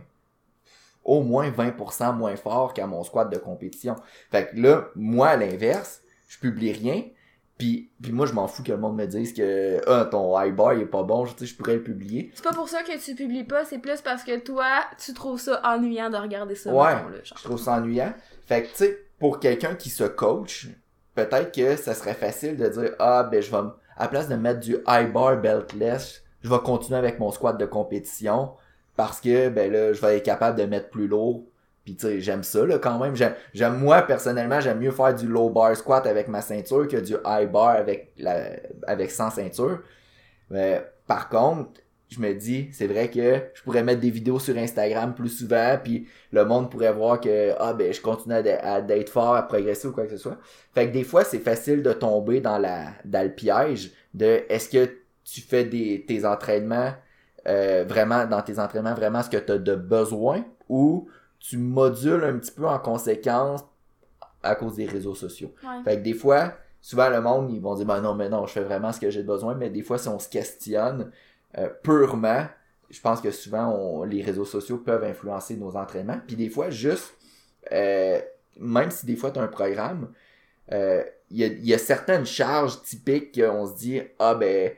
au 1.03 1.23
moins 1.23 1.49
20% 1.49 2.15
moins 2.15 2.35
fort 2.35 2.73
qu'à 2.73 2.85
mon 2.85 3.03
squat 3.03 3.31
de 3.31 3.37
compétition. 3.37 3.95
Fait 4.29 4.51
que 4.51 4.59
là, 4.61 4.89
moi 4.95 5.29
à 5.29 5.37
l'inverse, 5.37 6.03
je 6.27 6.37
publie 6.37 6.71
rien. 6.71 7.03
Puis, 7.59 7.91
puis 8.01 8.11
moi 8.13 8.25
je 8.25 8.33
m'en 8.33 8.47
fous 8.47 8.63
que 8.63 8.71
le 8.71 8.77
monde 8.79 8.95
me 8.95 9.05
dise 9.05 9.33
que 9.33 9.81
ah, 9.87 10.05
ton 10.05 10.41
high 10.41 10.55
bar 10.55 10.71
est 10.71 10.85
pas 10.85 11.03
bon, 11.03 11.25
je, 11.25 11.33
tu 11.33 11.39
sais, 11.39 11.45
je 11.45 11.55
pourrais 11.57 11.75
le 11.75 11.83
publier. 11.83 12.31
C'est 12.33 12.43
pas 12.43 12.53
pour 12.53 12.69
ça 12.69 12.81
que 12.83 12.97
tu 12.97 13.13
publies 13.15 13.43
pas, 13.43 13.65
c'est 13.65 13.77
plus 13.79 14.01
parce 14.01 14.23
que 14.23 14.39
toi, 14.39 14.65
tu 14.97 15.13
trouves 15.13 15.39
ça 15.39 15.61
ennuyant 15.63 16.09
de 16.09 16.15
regarder 16.17 16.55
ça, 16.55 16.73
Ouais. 16.73 16.95
mettons, 16.95 17.09
là, 17.09 17.17
genre. 17.23 17.37
Je 17.37 17.43
trouve 17.43 17.59
ça 17.59 17.73
ennuyant. 17.73 18.13
Fait 18.47 18.63
que 18.63 18.67
tu 18.69 18.75
sais, 18.75 18.97
pour 19.19 19.39
quelqu'un 19.39 19.75
qui 19.75 19.89
se 19.89 20.05
coach, 20.05 20.69
peut-être 21.15 21.53
que 21.53 21.75
ça 21.75 21.93
serait 21.93 22.13
facile 22.15 22.55
de 22.55 22.67
dire 22.69 22.95
ah 22.97 23.23
ben 23.29 23.41
je 23.41 23.51
vais 23.51 23.57
à 23.57 24.03
la 24.03 24.07
place 24.07 24.29
de 24.29 24.35
mettre 24.35 24.61
du 24.61 24.77
high 24.87 25.11
bar 25.11 25.35
beltless, 25.41 26.23
je 26.41 26.49
vais 26.49 26.59
continuer 26.59 26.97
avec 26.97 27.19
mon 27.19 27.29
squat 27.31 27.57
de 27.57 27.65
compétition 27.65 28.53
parce 28.95 29.19
que 29.19 29.49
ben 29.49 29.69
là 29.69 29.91
je 29.91 29.99
vais 29.99 30.15
être 30.17 30.23
capable 30.23 30.57
de 30.57 30.63
mettre 30.63 30.89
plus 30.89 31.07
lourd 31.09 31.43
Puis 31.89 31.95
tu 31.95 32.05
sais, 32.05 32.21
j'aime 32.21 32.43
ça 32.43 32.63
là 32.67 32.77
quand 32.77 32.99
même. 32.99 33.15
J'aime, 33.15 33.79
moi 33.79 34.03
personnellement, 34.03 34.59
j'aime 34.59 34.77
mieux 34.77 34.91
faire 34.91 35.15
du 35.15 35.27
low 35.27 35.49
bar 35.49 35.75
squat 35.75 36.05
avec 36.05 36.27
ma 36.27 36.41
ceinture 36.41 36.87
que 36.87 36.97
du 36.97 37.15
high 37.25 37.49
bar 37.51 37.69
avec 37.69 38.11
la 38.19 38.51
avec 38.85 39.09
sans 39.09 39.31
ceinture. 39.31 39.79
Mais 40.51 40.85
par 41.07 41.29
contre, 41.29 41.81
je 42.09 42.19
me 42.19 42.31
dis, 42.35 42.69
c'est 42.73 42.85
vrai 42.85 43.09
que 43.09 43.41
je 43.55 43.63
pourrais 43.63 43.81
mettre 43.81 44.01
des 44.01 44.11
vidéos 44.11 44.37
sur 44.37 44.55
Instagram 44.55 45.15
plus 45.15 45.29
souvent, 45.29 45.79
puis 45.83 46.07
le 46.31 46.45
monde 46.45 46.69
pourrait 46.69 46.93
voir 46.93 47.19
que 47.19 47.55
ah 47.57 47.73
ben 47.73 47.91
je 47.91 48.01
continue 48.01 48.35
à, 48.35 48.81
d'être 48.81 49.09
fort, 49.09 49.35
à 49.35 49.41
progresser 49.47 49.87
ou 49.87 49.91
quoi 49.91 50.05
que 50.05 50.11
ce 50.11 50.17
soit. 50.17 50.37
Fait 50.75 50.89
que 50.89 50.93
des 50.93 51.03
fois, 51.03 51.23
c'est 51.23 51.39
facile 51.39 51.81
de 51.81 51.91
tomber 51.91 52.39
dans 52.39 52.59
la 52.59 52.89
dans 53.03 53.23
le 53.23 53.33
piège 53.33 53.93
de 54.13 54.43
est-ce 54.47 54.69
que 54.69 54.91
tu 55.23 55.41
fais 55.41 55.63
des 55.63 56.05
tes 56.07 56.23
entraînements 56.23 56.93
euh, 57.47 57.83
vraiment 57.87 58.27
dans 58.27 58.43
tes 58.43 58.59
entraînements 58.59 58.93
vraiment 58.93 59.23
ce 59.23 59.29
que 59.31 59.37
tu 59.37 59.53
as 59.53 59.57
de 59.57 59.73
besoin 59.73 60.45
ou 60.67 61.09
tu 61.39 61.57
modules 61.57 62.23
un 62.23 62.37
petit 62.37 62.51
peu 62.51 62.67
en 62.67 62.79
conséquence 62.79 63.61
à 64.43 64.55
cause 64.55 64.75
des 64.75 64.85
réseaux 64.85 65.15
sociaux. 65.15 65.53
Fait 65.83 65.97
que 65.97 66.03
des 66.03 66.13
fois, 66.13 66.53
souvent 66.81 67.09
le 67.09 67.21
monde 67.21 67.51
ils 67.51 67.61
vont 67.61 67.75
dire 67.75 67.85
ben 67.85 68.01
non 68.01 68.15
mais 68.15 68.29
non, 68.29 68.45
je 68.45 68.53
fais 68.53 68.63
vraiment 68.63 68.91
ce 68.91 68.99
que 68.99 69.09
j'ai 69.09 69.23
besoin, 69.23 69.55
mais 69.55 69.69
des 69.69 69.81
fois 69.81 69.97
si 69.97 70.07
on 70.07 70.19
se 70.19 70.29
questionne 70.29 71.11
euh, 71.57 71.69
purement, 71.83 72.45
je 72.89 73.01
pense 73.01 73.21
que 73.21 73.31
souvent 73.31 73.69
on, 73.69 74.03
les 74.03 74.21
réseaux 74.21 74.45
sociaux 74.45 74.77
peuvent 74.77 75.03
influencer 75.03 75.55
nos 75.55 75.75
entraînements. 75.75 76.19
Puis 76.25 76.35
des 76.35 76.49
fois 76.49 76.69
juste 76.69 77.13
euh, 77.71 78.19
même 78.57 78.91
si 78.91 79.05
des 79.05 79.15
fois 79.15 79.31
tu 79.31 79.39
as 79.39 79.43
un 79.43 79.47
programme, 79.47 80.09
il 80.71 81.37
y, 81.37 81.43
a, 81.43 81.47
y 81.47 81.73
a 81.73 81.77
certaines 81.77 82.25
charges 82.25 82.81
typiques 82.83 83.39
qu'on 83.39 83.65
se 83.65 83.75
dit 83.75 84.01
ah 84.19 84.35
ben 84.35 84.71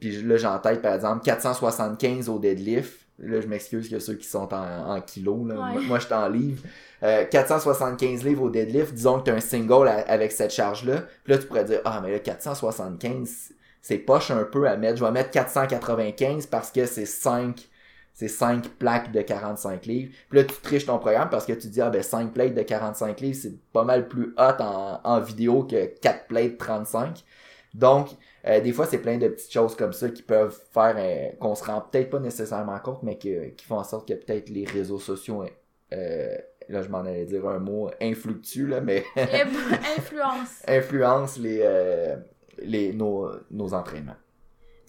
puis 0.00 0.22
là 0.22 0.36
j'ai 0.36 0.46
en 0.46 0.58
tête 0.58 0.82
par 0.82 0.94
exemple 0.94 1.24
475 1.24 2.28
au 2.28 2.38
deadlift 2.38 3.03
là 3.18 3.40
je 3.40 3.46
m'excuse 3.46 3.88
que 3.88 3.98
ceux 3.98 4.14
qui 4.14 4.26
sont 4.26 4.52
en, 4.52 4.94
en 4.96 5.00
kilos 5.00 5.46
là. 5.48 5.72
moi, 5.86 5.98
je 5.98 6.06
t'en 6.06 6.28
livre 6.28 6.62
475 7.00 8.24
livres 8.24 8.42
au 8.42 8.50
deadlift 8.50 8.94
disons 8.94 9.20
que 9.20 9.24
tu 9.24 9.30
as 9.30 9.34
un 9.34 9.40
single 9.40 9.88
avec 9.88 10.32
cette 10.32 10.52
charge 10.52 10.84
là 10.84 11.04
puis 11.22 11.32
là 11.32 11.38
tu 11.38 11.46
pourrais 11.46 11.64
dire 11.64 11.80
ah 11.84 12.00
mais 12.02 12.10
là 12.10 12.18
475 12.18 13.52
c'est 13.82 13.98
poche 13.98 14.30
un 14.30 14.44
peu 14.44 14.68
à 14.68 14.76
mettre 14.76 14.98
je 14.98 15.04
vais 15.04 15.10
mettre 15.10 15.30
495 15.30 16.46
parce 16.46 16.70
que 16.72 16.86
c'est 16.86 17.06
5 17.06 17.68
c'est 18.14 18.28
5 18.28 18.68
plaques 18.78 19.10
de 19.10 19.20
45 19.20 19.86
livres. 19.86 20.12
Puis 20.30 20.38
là, 20.38 20.44
tu 20.44 20.54
triches 20.62 20.86
ton 20.86 20.98
programme 20.98 21.28
parce 21.30 21.44
que 21.44 21.52
tu 21.52 21.66
dis, 21.66 21.80
ah 21.80 21.90
ben 21.90 22.02
5 22.02 22.32
plates 22.32 22.54
de 22.54 22.62
45 22.62 23.20
livres, 23.20 23.38
c'est 23.42 23.60
pas 23.72 23.82
mal 23.82 24.08
plus 24.08 24.32
hot 24.38 24.62
en, 24.62 25.00
en 25.02 25.20
vidéo 25.20 25.64
que 25.64 25.86
4 26.00 26.26
plates 26.28 26.56
35. 26.56 27.24
Donc, 27.74 28.10
euh, 28.46 28.60
des 28.60 28.72
fois, 28.72 28.86
c'est 28.86 28.98
plein 28.98 29.16
de 29.16 29.28
petites 29.28 29.52
choses 29.52 29.74
comme 29.74 29.92
ça 29.92 30.08
qui 30.10 30.22
peuvent 30.22 30.58
faire 30.72 30.94
euh, 30.98 31.30
qu'on 31.40 31.54
se 31.54 31.64
rend 31.64 31.80
peut-être 31.80 32.10
pas 32.10 32.20
nécessairement 32.20 32.78
compte, 32.78 33.02
mais 33.02 33.16
qui 33.16 33.54
font 33.66 33.78
en 33.78 33.84
sorte 33.84 34.06
que 34.06 34.14
peut-être 34.14 34.50
les 34.50 34.64
réseaux 34.66 34.98
sociaux, 34.98 35.44
euh, 35.92 36.36
là 36.68 36.82
je 36.82 36.88
m'en 36.88 37.00
allais 37.00 37.24
dire 37.24 37.46
un 37.48 37.58
mot 37.58 37.90
influctue, 38.02 38.66
là, 38.66 38.80
mais... 38.80 39.04
Influence. 39.96 40.62
Influence 40.68 41.38
les, 41.38 42.16
les, 42.58 42.92
nos, 42.92 43.30
nos 43.50 43.72
entraînements. 43.72 44.16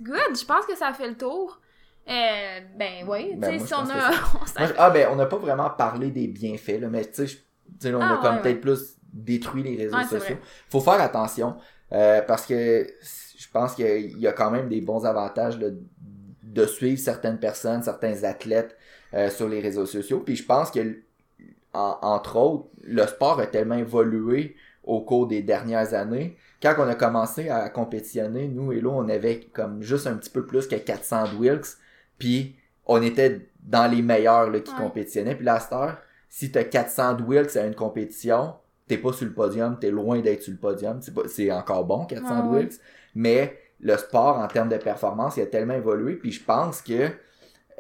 Good, 0.02 0.38
je 0.38 0.46
pense 0.46 0.66
que 0.66 0.76
ça 0.76 0.92
fait 0.92 1.08
le 1.08 1.16
tour. 1.16 1.62
ben 2.06 3.06
oui, 3.08 3.36
ben, 3.38 3.54
tu 3.54 3.60
sais, 3.60 3.68
si 3.68 3.74
on 3.74 3.90
a... 3.90 4.12
ah 4.78 4.90
ben, 4.90 5.08
on 5.12 5.16
n'a 5.16 5.28
pas 5.28 5.38
vraiment 5.38 5.70
parlé 5.70 6.12
des 6.12 6.28
bienfaits, 6.28 6.82
là, 6.82 6.90
mais 6.90 7.06
tu 7.06 7.26
sais, 7.26 7.94
on 7.94 8.02
a 8.02 8.20
ah, 8.20 8.20
comme 8.22 8.42
peut-être 8.42 8.60
plus 8.60 8.98
détruit 9.14 9.64
les 9.64 9.78
réseaux 9.78 10.20
sociaux. 10.20 10.36
Faut 10.70 10.82
faire 10.82 11.00
attention, 11.00 11.56
parce 11.90 12.46
que 12.46 12.88
je 13.38 13.48
pense 13.52 13.76
qu'il 13.76 14.20
y 14.20 14.28
a 14.28 14.34
quand 14.34 14.52
même 14.52 14.70
des 14.70 14.82
bons 14.82 15.06
avantages 15.06 15.58
de 15.58 16.66
suivre 16.66 17.00
certaines 17.00 17.40
personnes, 17.40 17.84
certains 17.84 18.24
athlètes 18.24 18.76
euh, 19.14 19.30
sur 19.30 19.48
les 19.48 19.60
réseaux 19.60 19.86
sociaux. 19.86 20.20
Puis 20.20 20.36
je 20.36 20.46
pense 20.46 20.72
que, 20.72 20.98
entre 21.74 22.38
autres, 22.38 22.68
le 22.84 23.06
sport 23.06 23.40
a 23.40 23.48
tellement 23.48 23.76
évolué 23.76 24.56
au 24.84 25.02
cours 25.02 25.28
des 25.28 25.42
dernières 25.42 25.94
années. 25.94 26.38
Quand 26.62 26.76
on 26.78 26.88
a 26.88 26.96
commencé 26.96 27.50
à 27.50 27.70
compétitionner, 27.70 28.48
nous 28.48 28.72
et 28.72 28.82
là, 28.82 28.90
on 28.90 29.10
avait 29.10 29.42
comme 29.54 29.82
juste 29.82 30.08
un 30.08 30.16
petit 30.16 30.30
peu 30.30 30.46
plus 30.46 30.68
que 30.68 30.76
400 30.76 31.38
Wilks. 31.38 31.78
Puis 32.18 32.56
on 32.86 33.02
était 33.02 33.48
dans 33.62 33.92
les 33.92 34.02
meilleurs 34.02 34.50
là, 34.50 34.60
qui 34.60 34.74
compétitionnaient. 34.74 35.36
Puis 35.36 35.46
là, 35.46 35.56
à 35.56 36.00
si 36.30 36.52
tu 36.52 36.58
as 36.58 36.64
400 36.64 37.18
Wilks 37.28 37.56
à 37.58 37.66
une 37.66 37.76
compétition, 37.76 38.56
t'es 38.88 38.98
pas 38.98 39.14
sur 39.14 39.26
le 39.26 39.34
podium, 39.34 39.78
t'es 39.80 39.92
loin 39.92 40.20
d'être 40.20 40.44
sur 40.44 40.52
le 40.52 40.60
podium. 40.60 41.00
C'est 41.28 41.52
encore 41.52 41.86
bon, 41.86 42.06
400 42.06 42.52
Wilks 42.52 42.80
mais 43.16 43.58
le 43.80 43.98
sport 43.98 44.38
en 44.38 44.48
termes 44.48 44.70
de 44.70 44.78
performance 44.78 45.38
il 45.38 45.44
a 45.44 45.48
tellement 45.48 45.74
évolué 45.74 46.16
puis 46.16 46.32
je 46.32 46.44
pense 46.44 46.82
que 46.82 47.10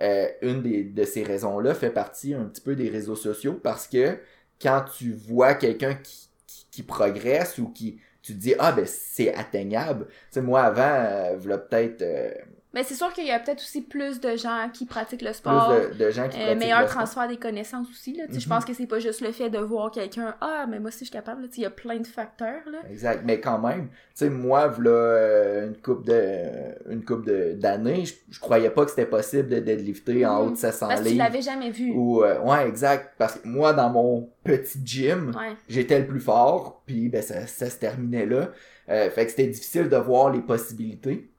euh, 0.02 0.28
une 0.42 0.62
des, 0.62 0.84
de 0.84 1.04
ces 1.04 1.24
raisons-là 1.24 1.74
fait 1.74 1.90
partie 1.90 2.34
un 2.34 2.46
petit 2.46 2.62
peu 2.62 2.76
des 2.76 2.90
réseaux 2.90 3.16
sociaux 3.16 3.54
parce 3.54 3.88
que 3.88 4.18
quand 4.62 4.84
tu 4.98 5.14
vois 5.14 5.54
quelqu'un 5.54 5.96
qui, 5.96 6.30
qui, 6.72 6.84
progresse 6.84 7.58
ou 7.60 7.70
qui 7.70 8.00
tu 8.22 8.34
te 8.34 8.40
dis 8.40 8.56
ah 8.60 8.72
ben 8.72 8.86
c'est 8.86 9.34
atteignable 9.34 10.08
tu 10.08 10.14
sais 10.32 10.42
moi 10.42 10.64
avant 10.64 10.82
euh, 10.82 11.58
peut-être 11.58 12.02
euh, 12.02 12.32
mais 12.76 12.84
c'est 12.84 12.94
sûr 12.94 13.14
qu'il 13.14 13.26
y 13.26 13.32
a 13.32 13.40
peut-être 13.40 13.62
aussi 13.62 13.82
plus 13.82 14.20
de 14.20 14.36
gens 14.36 14.70
qui 14.72 14.86
pratiquent 14.86 15.22
le 15.22 15.32
sport. 15.32 15.74
Plus 15.74 15.98
de, 15.98 16.12
gens 16.12 16.28
qui 16.28 16.38
euh, 16.42 16.56
Meilleur 16.56 16.86
transfert 16.88 17.26
des 17.26 17.38
connaissances 17.38 17.90
aussi. 17.90 18.14
Là. 18.14 18.26
Je 18.30 18.50
pense 18.50 18.64
mhm. 18.64 18.68
que 18.68 18.74
c'est 18.74 18.86
pas 18.86 19.00
juste 19.00 19.22
le 19.22 19.32
fait 19.32 19.50
de 19.50 19.60
voir 19.60 19.92
quelqu'un 19.92 20.36
Ah, 20.42 20.66
mais 20.70 20.80
moi 20.80 20.90
aussi 20.90 21.00
je 21.00 21.06
suis 21.06 21.14
capable. 21.14 21.48
Il 21.56 21.64
y 21.64 21.66
a 21.66 21.70
plein 21.70 22.00
de 22.00 22.06
facteurs. 22.06 22.64
Là. 22.70 22.80
Exact. 22.90 23.22
Mais 23.26 23.40
quand 23.40 23.60
même, 23.60 23.88
tu 23.88 23.94
sais, 24.16 24.30
moi, 24.30 24.68
voilà 24.68 24.90
euh, 24.90 25.68
une 25.68 25.78
coupe 25.78 26.06
de 26.06 26.92
une 26.92 27.06
coupe 27.06 27.26
d'années, 27.26 28.04
je, 28.30 28.40
croyais 28.42 28.70
pas 28.70 28.84
que 28.84 28.90
c'était 28.90 29.06
possible 29.06 29.48
de 29.48 29.60
deadlifter 29.60 30.26
en 30.26 30.42
mhm. 30.42 30.48
haut 30.48 30.52
de 30.52 30.58
700 30.58 30.88
Parce 30.90 31.02
que 31.02 31.08
tu 31.08 31.16
l'avais 31.16 31.42
jamais 31.42 31.72
vu. 31.72 31.94
Ou, 31.94 32.26
euh, 32.26 32.42
ouais, 32.42 32.68
exact. 32.68 33.14
Parce 33.18 33.36
que 33.36 33.48
moi, 33.48 33.72
dans 33.72 33.90
mon 33.90 34.30
petit 34.44 34.80
gym, 34.84 35.32
j'étais 35.70 36.00
le 36.00 36.08
plus 36.08 36.20
fort, 36.20 36.84
puis 36.86 37.08
ben, 37.08 37.22
ça, 37.22 37.48
ça 37.48 37.70
se 37.70 37.78
terminait 37.78 38.26
là. 38.26 38.50
fait 38.86 39.24
que 39.24 39.30
c'était 39.30 39.48
difficile 39.48 39.88
de 39.88 39.96
voir 39.96 40.30
les 40.30 40.42
possibilités. 40.42 41.32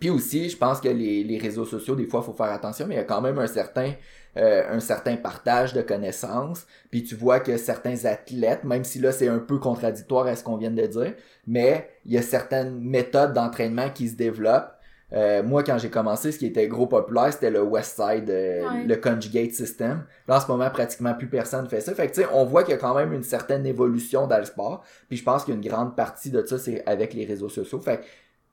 Puis 0.00 0.08
aussi, 0.08 0.48
je 0.48 0.56
pense 0.56 0.80
que 0.80 0.88
les, 0.88 1.22
les 1.22 1.38
réseaux 1.38 1.66
sociaux, 1.66 1.94
des 1.94 2.06
fois, 2.06 2.20
il 2.22 2.26
faut 2.26 2.32
faire 2.32 2.50
attention, 2.50 2.86
mais 2.88 2.94
il 2.94 2.98
y 2.98 3.00
a 3.00 3.04
quand 3.04 3.20
même 3.20 3.38
un 3.38 3.46
certain, 3.46 3.92
euh, 4.38 4.62
un 4.70 4.80
certain 4.80 5.16
partage 5.16 5.74
de 5.74 5.82
connaissances. 5.82 6.66
Puis 6.90 7.04
tu 7.04 7.14
vois 7.14 7.38
que 7.38 7.58
certains 7.58 8.06
athlètes, 8.06 8.64
même 8.64 8.82
si 8.82 8.98
là 8.98 9.12
c'est 9.12 9.28
un 9.28 9.38
peu 9.38 9.58
contradictoire 9.58 10.26
à 10.26 10.34
ce 10.36 10.42
qu'on 10.42 10.56
vient 10.56 10.70
de 10.70 10.86
dire, 10.86 11.12
mais 11.46 11.90
il 12.06 12.12
y 12.12 12.18
a 12.18 12.22
certaines 12.22 12.80
méthodes 12.80 13.34
d'entraînement 13.34 13.90
qui 13.90 14.08
se 14.08 14.16
développent. 14.16 14.74
Euh, 15.12 15.42
moi, 15.42 15.64
quand 15.64 15.76
j'ai 15.76 15.90
commencé, 15.90 16.30
ce 16.30 16.38
qui 16.38 16.46
était 16.46 16.68
gros 16.68 16.86
populaire, 16.86 17.32
c'était 17.32 17.50
le 17.50 17.62
Westside, 17.62 18.30
euh, 18.30 18.84
le 18.86 18.94
Conjugate 18.94 19.52
System. 19.52 20.04
Là, 20.28 20.36
en 20.36 20.40
ce 20.40 20.46
moment, 20.46 20.70
pratiquement 20.70 21.14
plus 21.14 21.26
personne 21.26 21.68
fait 21.68 21.80
ça. 21.80 21.92
Fait 21.94 22.06
que, 22.06 22.14
tu 22.14 22.22
sais, 22.22 22.28
on 22.32 22.44
voit 22.44 22.62
qu'il 22.62 22.72
y 22.72 22.76
a 22.76 22.80
quand 22.80 22.94
même 22.94 23.12
une 23.12 23.24
certaine 23.24 23.66
évolution 23.66 24.28
dans 24.28 24.38
le 24.38 24.44
sport. 24.44 24.84
Puis 25.08 25.18
je 25.18 25.24
pense 25.24 25.44
qu'une 25.44 25.60
grande 25.60 25.96
partie 25.96 26.30
de 26.30 26.46
ça, 26.46 26.58
c'est 26.58 26.84
avec 26.86 27.12
les 27.12 27.24
réseaux 27.24 27.48
sociaux. 27.48 27.80
Fait 27.80 27.98
que 27.98 28.04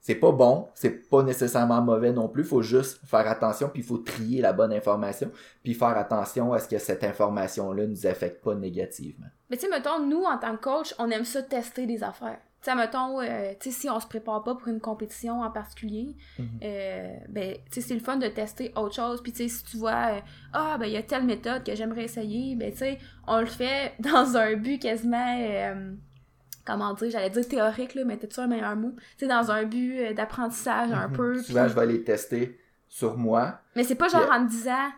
c'est 0.08 0.14
pas 0.14 0.32
bon, 0.32 0.68
c'est 0.72 1.06
pas 1.10 1.22
nécessairement 1.22 1.82
mauvais 1.82 2.12
non 2.12 2.30
plus, 2.30 2.42
faut 2.42 2.62
juste 2.62 2.98
faire 3.04 3.28
attention 3.28 3.68
puis 3.68 3.82
il 3.82 3.84
faut 3.84 3.98
trier 3.98 4.40
la 4.40 4.54
bonne 4.54 4.72
information 4.72 5.30
puis 5.62 5.74
faire 5.74 5.98
attention 5.98 6.54
à 6.54 6.60
ce 6.60 6.66
que 6.66 6.78
cette 6.78 7.04
information 7.04 7.72
là 7.72 7.86
nous 7.86 8.06
affecte 8.06 8.42
pas 8.42 8.54
négativement. 8.54 9.26
Mais 9.50 9.58
tu 9.58 9.66
sais 9.66 9.70
mettons 9.70 10.00
nous 10.00 10.22
en 10.22 10.38
tant 10.38 10.56
que 10.56 10.62
coach, 10.62 10.94
on 10.98 11.10
aime 11.10 11.26
ça 11.26 11.42
tester 11.42 11.84
des 11.84 12.02
affaires. 12.02 12.38
Tu 12.62 12.70
sais 12.70 12.74
mettons 12.74 13.20
euh, 13.20 13.52
tu 13.60 13.70
sais 13.70 13.80
si 13.80 13.90
on 13.90 14.00
se 14.00 14.06
prépare 14.06 14.42
pas 14.42 14.54
pour 14.54 14.68
une 14.68 14.80
compétition 14.80 15.42
en 15.42 15.50
particulier, 15.50 16.16
mm-hmm. 16.38 16.44
euh, 16.62 17.16
ben 17.28 17.56
tu 17.70 17.82
sais 17.82 17.88
c'est 17.88 17.94
le 17.94 18.00
fun 18.00 18.16
de 18.16 18.28
tester 18.28 18.72
autre 18.76 18.94
chose 18.94 19.22
puis 19.22 19.32
tu 19.32 19.46
sais 19.46 19.48
si 19.50 19.62
tu 19.62 19.76
vois 19.76 20.14
euh, 20.14 20.20
ah 20.54 20.78
ben 20.80 20.86
il 20.86 20.92
y 20.92 20.96
a 20.96 21.02
telle 21.02 21.24
méthode 21.24 21.64
que 21.64 21.74
j'aimerais 21.74 22.04
essayer, 22.04 22.56
ben 22.56 22.72
tu 22.72 22.78
sais 22.78 22.98
on 23.26 23.40
le 23.40 23.46
fait 23.46 23.92
dans 23.98 24.38
un 24.38 24.54
but 24.54 24.80
quasiment 24.80 25.36
comment 26.68 26.92
dire, 26.92 27.10
j'allais 27.10 27.30
dire 27.30 27.48
théorique, 27.48 27.94
là, 27.94 28.04
mais 28.04 28.18
t'as-tu 28.18 28.38
un 28.40 28.46
meilleur 28.46 28.76
mot? 28.76 28.92
Tu 29.16 29.24
sais, 29.24 29.26
dans 29.26 29.50
un 29.50 29.64
but 29.64 29.98
euh, 29.98 30.12
d'apprentissage 30.12 30.92
un 30.92 31.08
mhm. 31.08 31.16
peu. 31.16 31.42
Souvent, 31.42 31.66
je 31.66 31.74
vais 31.74 31.86
les 31.86 32.04
tester 32.04 32.60
sur 32.86 33.16
moi. 33.16 33.58
Mais 33.74 33.84
c'est 33.84 33.94
pas 33.94 34.08
genre 34.08 34.30
en 34.30 34.40
me 34.40 34.48
disant, 34.48 34.90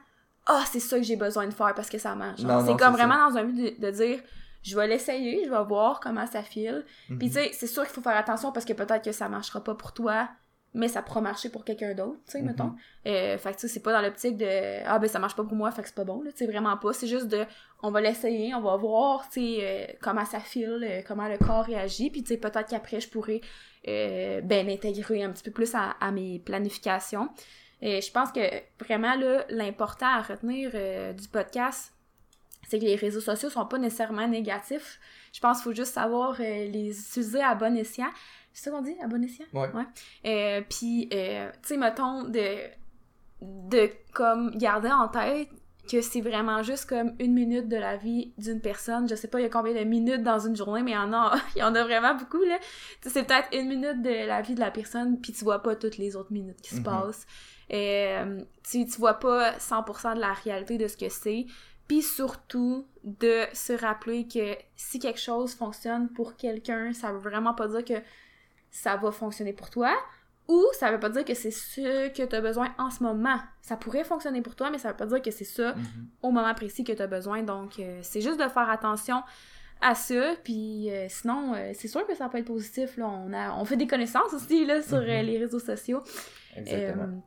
ah, 0.47 0.59
oh, 0.59 0.65
c'est 0.71 0.81
ça 0.81 0.97
que 0.99 1.05
j'ai 1.05 1.17
besoin 1.17 1.47
de 1.47 1.55
faire 1.55 1.73
parce 1.75 1.89
que 1.89 1.99
ça 1.99 2.15
marche. 2.17 2.41
C'est 2.41 2.77
comme 2.77 2.95
vraiment 2.95 3.31
dans 3.31 3.37
un 3.39 3.45
but 3.45 3.81
de, 3.81 3.91
dire, 3.91 4.19
je 4.63 4.77
vais 4.77 4.89
l'essayer, 4.89 5.45
je 5.45 5.51
vais 5.51 5.65
voir 5.65 6.01
comment 6.01 6.27
ça 6.27 6.43
file. 6.43 6.85
Puis 7.07 7.15
mhm. 7.15 7.21
tu 7.21 7.31
sais, 7.31 7.51
c'est 7.53 7.69
sûr 7.69 7.85
qu'il 7.85 7.93
faut 7.93 8.03
faire 8.03 8.17
attention 8.17 8.51
parce 8.51 8.67
que 8.67 8.73
peut-être 8.73 9.05
que 9.05 9.13
ça 9.13 9.29
marchera 9.29 9.63
pas 9.63 9.77
pour 9.77 9.93
toi, 9.93 10.29
mais 10.73 10.89
ça 10.89 11.03
pourra 11.03 11.21
marcher 11.21 11.49
pour 11.49 11.65
quelqu'un 11.65 11.95
d'autre, 11.95 12.19
tu 12.27 12.33
sais, 12.33 12.43
mettons. 12.43 12.65
Mhm. 12.65 12.79
Euh, 13.07 13.39
fait 13.39 13.51
que, 13.51 13.55
tu 13.57 13.61
sais, 13.63 13.69
c'est 13.69 13.81
pas 13.81 13.93
dans 13.93 14.01
l'optique 14.01 14.37
de 14.37 14.85
«Ah, 14.87 14.99
ben, 14.99 15.09
ça 15.09 15.19
marche 15.19 15.35
pas 15.35 15.43
pour 15.43 15.57
moi, 15.57 15.71
fait 15.73 15.83
que 15.83 15.89
c'est 15.89 15.95
pas 15.95 16.05
bon», 16.05 16.23
tu 16.25 16.31
sais, 16.37 16.47
vraiment 16.47 16.77
pas. 16.77 16.93
C'est 16.93 17.09
juste 17.09 17.27
de 17.27 17.45
«On 17.83 17.91
va 17.91 18.01
l'essayer, 18.01 18.55
on 18.55 18.61
va 18.61 18.77
voir, 18.77 19.29
tu 19.31 19.41
sais, 19.41 19.59
euh, 19.61 19.93
comment 20.01 20.25
ça 20.25 20.39
file, 20.39 20.87
euh, 20.89 21.03
comment 21.07 21.27
le 21.27 21.39
corps 21.39 21.65
réagit, 21.65 22.11
puis 22.11 22.23
tu 22.23 22.29
sais, 22.29 22.37
peut-être 22.37 22.69
qu'après, 22.69 23.01
je 23.01 23.09
pourrais, 23.09 23.41
ben, 23.85 24.67
l'intégrer 24.67 25.25
un 25.25 25.31
petit 25.31 25.43
peu 25.43 25.51
plus 25.51 25.75
à, 25.75 26.11
mes 26.13 26.39
planifications. 26.39 27.29
Et 27.83 28.01
je 28.01 28.13
pense 28.13 28.31
que, 28.31 28.41
vraiment, 28.79 29.17
là, 29.17 29.45
l'important 29.49 30.07
à 30.07 30.23
retenir 30.23 30.71
du 31.15 31.29
podcast, 31.29 31.93
c'est 32.69 32.79
que 32.79 32.85
les 32.85 32.95
réseaux 32.95 33.21
sociaux 33.21 33.51
sont 33.51 33.67
pas 33.67 33.79
nécessairement 33.79 34.29
négatifs. 34.29 35.01
Je 35.33 35.41
pense 35.41 35.59
qu'il 35.59 35.65
faut 35.65 35.75
juste 35.75 35.95
savoir 35.95 36.39
les 36.39 36.91
utiliser 36.91 37.41
à 37.41 37.55
bon 37.55 37.77
escient. 37.77 38.11
C'est 38.53 38.65
ça 38.65 38.71
qu'on 38.71 38.83
dit, 38.83 38.95
à 39.03 39.07
bon 39.07 39.23
escient? 39.25 39.47
Ouais. 39.53 39.69
Euh, 40.27 40.63
puis, 40.69 41.09
euh, 41.13 41.51
tu 41.63 41.69
sais, 41.69 41.77
mettons, 41.77 42.25
de, 42.25 42.57
de 43.43 43.91
comme 44.13 44.51
garder 44.57 44.91
en 44.91 45.09
tête 45.09 45.49
que 45.91 46.03
c'est 46.03 46.21
vraiment 46.21 46.63
juste 46.63 46.89
comme 46.89 47.15
une 47.19 47.33
minute 47.33 47.69
de 47.69 47.77
la 47.77 47.97
vie 47.97 48.33
d'une 48.39 48.61
personne. 48.61 49.09
Je 49.09 49.15
sais 49.15 49.29
pas 49.29 49.41
il 49.41 49.45
y 49.45 49.47
a 49.47 49.49
combien 49.49 49.75
de 49.75 49.83
minutes 49.85 50.23
dans 50.23 50.39
une 50.39 50.55
journée, 50.55 50.83
mais 50.83 50.93
il 50.93 50.95
y 50.95 50.97
en 50.99 51.13
a, 51.13 51.35
il 51.57 51.61
y 51.61 51.63
en 51.63 51.75
a 51.75 51.83
vraiment 51.83 52.15
beaucoup, 52.15 52.43
là. 52.45 52.59
c'est 53.03 53.25
peut-être 53.27 53.49
une 53.53 53.69
minute 53.69 54.03
de 54.03 54.27
la 54.27 54.41
vie 54.43 54.55
de 54.55 54.61
la 54.61 54.71
personne, 54.71 55.21
puis 55.21 55.33
tu 55.33 55.43
vois 55.45 55.63
pas 55.63 55.75
toutes 55.75 55.97
les 55.99 56.15
autres 56.17 56.33
minutes 56.33 56.61
qui 56.61 56.71
se 56.71 56.77
Mhm. 56.81 56.85
passent. 56.85 57.27
Euh, 57.73 58.41
tu, 58.69 58.85
tu 58.85 58.99
vois 58.99 59.15
pas 59.15 59.53
100% 59.59 60.15
de 60.17 60.21
la 60.21 60.33
réalité 60.33 60.77
de 60.79 60.87
ce 60.87 60.97
que 60.97 61.09
c'est. 61.09 61.47
Puis 61.89 62.03
surtout, 62.03 62.87
de 63.03 63.45
se 63.53 63.73
rappeler 63.73 64.29
que 64.29 64.55
si 64.77 64.99
quelque 65.01 65.19
chose 65.21 65.55
fonctionne 65.55 66.09
pour 66.11 66.37
quelqu'un, 66.37 66.93
ça 66.93 67.11
veut 67.13 67.19
vraiment 67.19 67.55
pas 67.55 67.67
dire 67.69 67.85
que 67.85 67.95
ça 68.71 68.97
va 68.97 69.11
fonctionner 69.13 69.53
pour 69.53 69.71
toi. 69.71 69.93
Ou 70.49 70.65
ça 70.73 70.91
veut 70.91 70.99
pas 70.99 71.11
dire 71.11 71.25
que 71.25 71.35
c'est 71.35 71.53
ce 71.53 72.09
que 72.09 72.25
tu 72.25 72.35
as 72.35 72.41
besoin 72.41 72.75
en 72.79 72.91
ce 72.91 73.03
moment. 73.05 73.39
Ça 73.63 73.77
pourrait 73.77 74.03
fonctionner 74.03 74.43
pour 74.43 74.57
toi, 74.57 74.71
mais 74.71 74.79
ça 74.79 74.89
veut 74.91 74.97
pas 74.97 75.07
dire 75.07 75.23
que 75.23 75.31
c'est 75.31 75.45
ça 75.45 75.75
Mhm. 75.75 76.09
au 76.23 76.31
moment 76.33 76.53
précis 76.55 76.83
que 76.83 76.93
tu 76.93 77.01
as 77.03 77.07
besoin. 77.07 77.43
Donc, 77.43 77.79
euh, 77.79 78.01
c'est 78.03 78.21
juste 78.21 78.39
de 78.41 78.49
faire 78.49 78.69
attention 78.69 79.23
à 79.81 79.95
ça. 79.95 80.35
Puis 80.43 80.91
euh, 80.91 81.07
sinon, 81.09 81.55
euh, 81.55 81.71
c'est 81.75 81.87
sûr 81.87 82.05
que 82.07 82.17
ça 82.17 82.29
peut 82.29 82.39
être 82.39 82.47
positif. 82.47 82.97
Là. 82.97 83.07
On, 83.07 83.33
a, 83.33 83.55
on 83.55 83.65
fait 83.65 83.77
des 83.77 83.87
connaissances 83.87 84.33
aussi 84.35 84.67
là, 84.67 84.83
sur 84.83 84.99
Mhm. 84.99 85.07
les 85.27 85.39
réseaux 85.39 85.61
sociaux. 85.61 86.03
Exactement. 86.57 87.23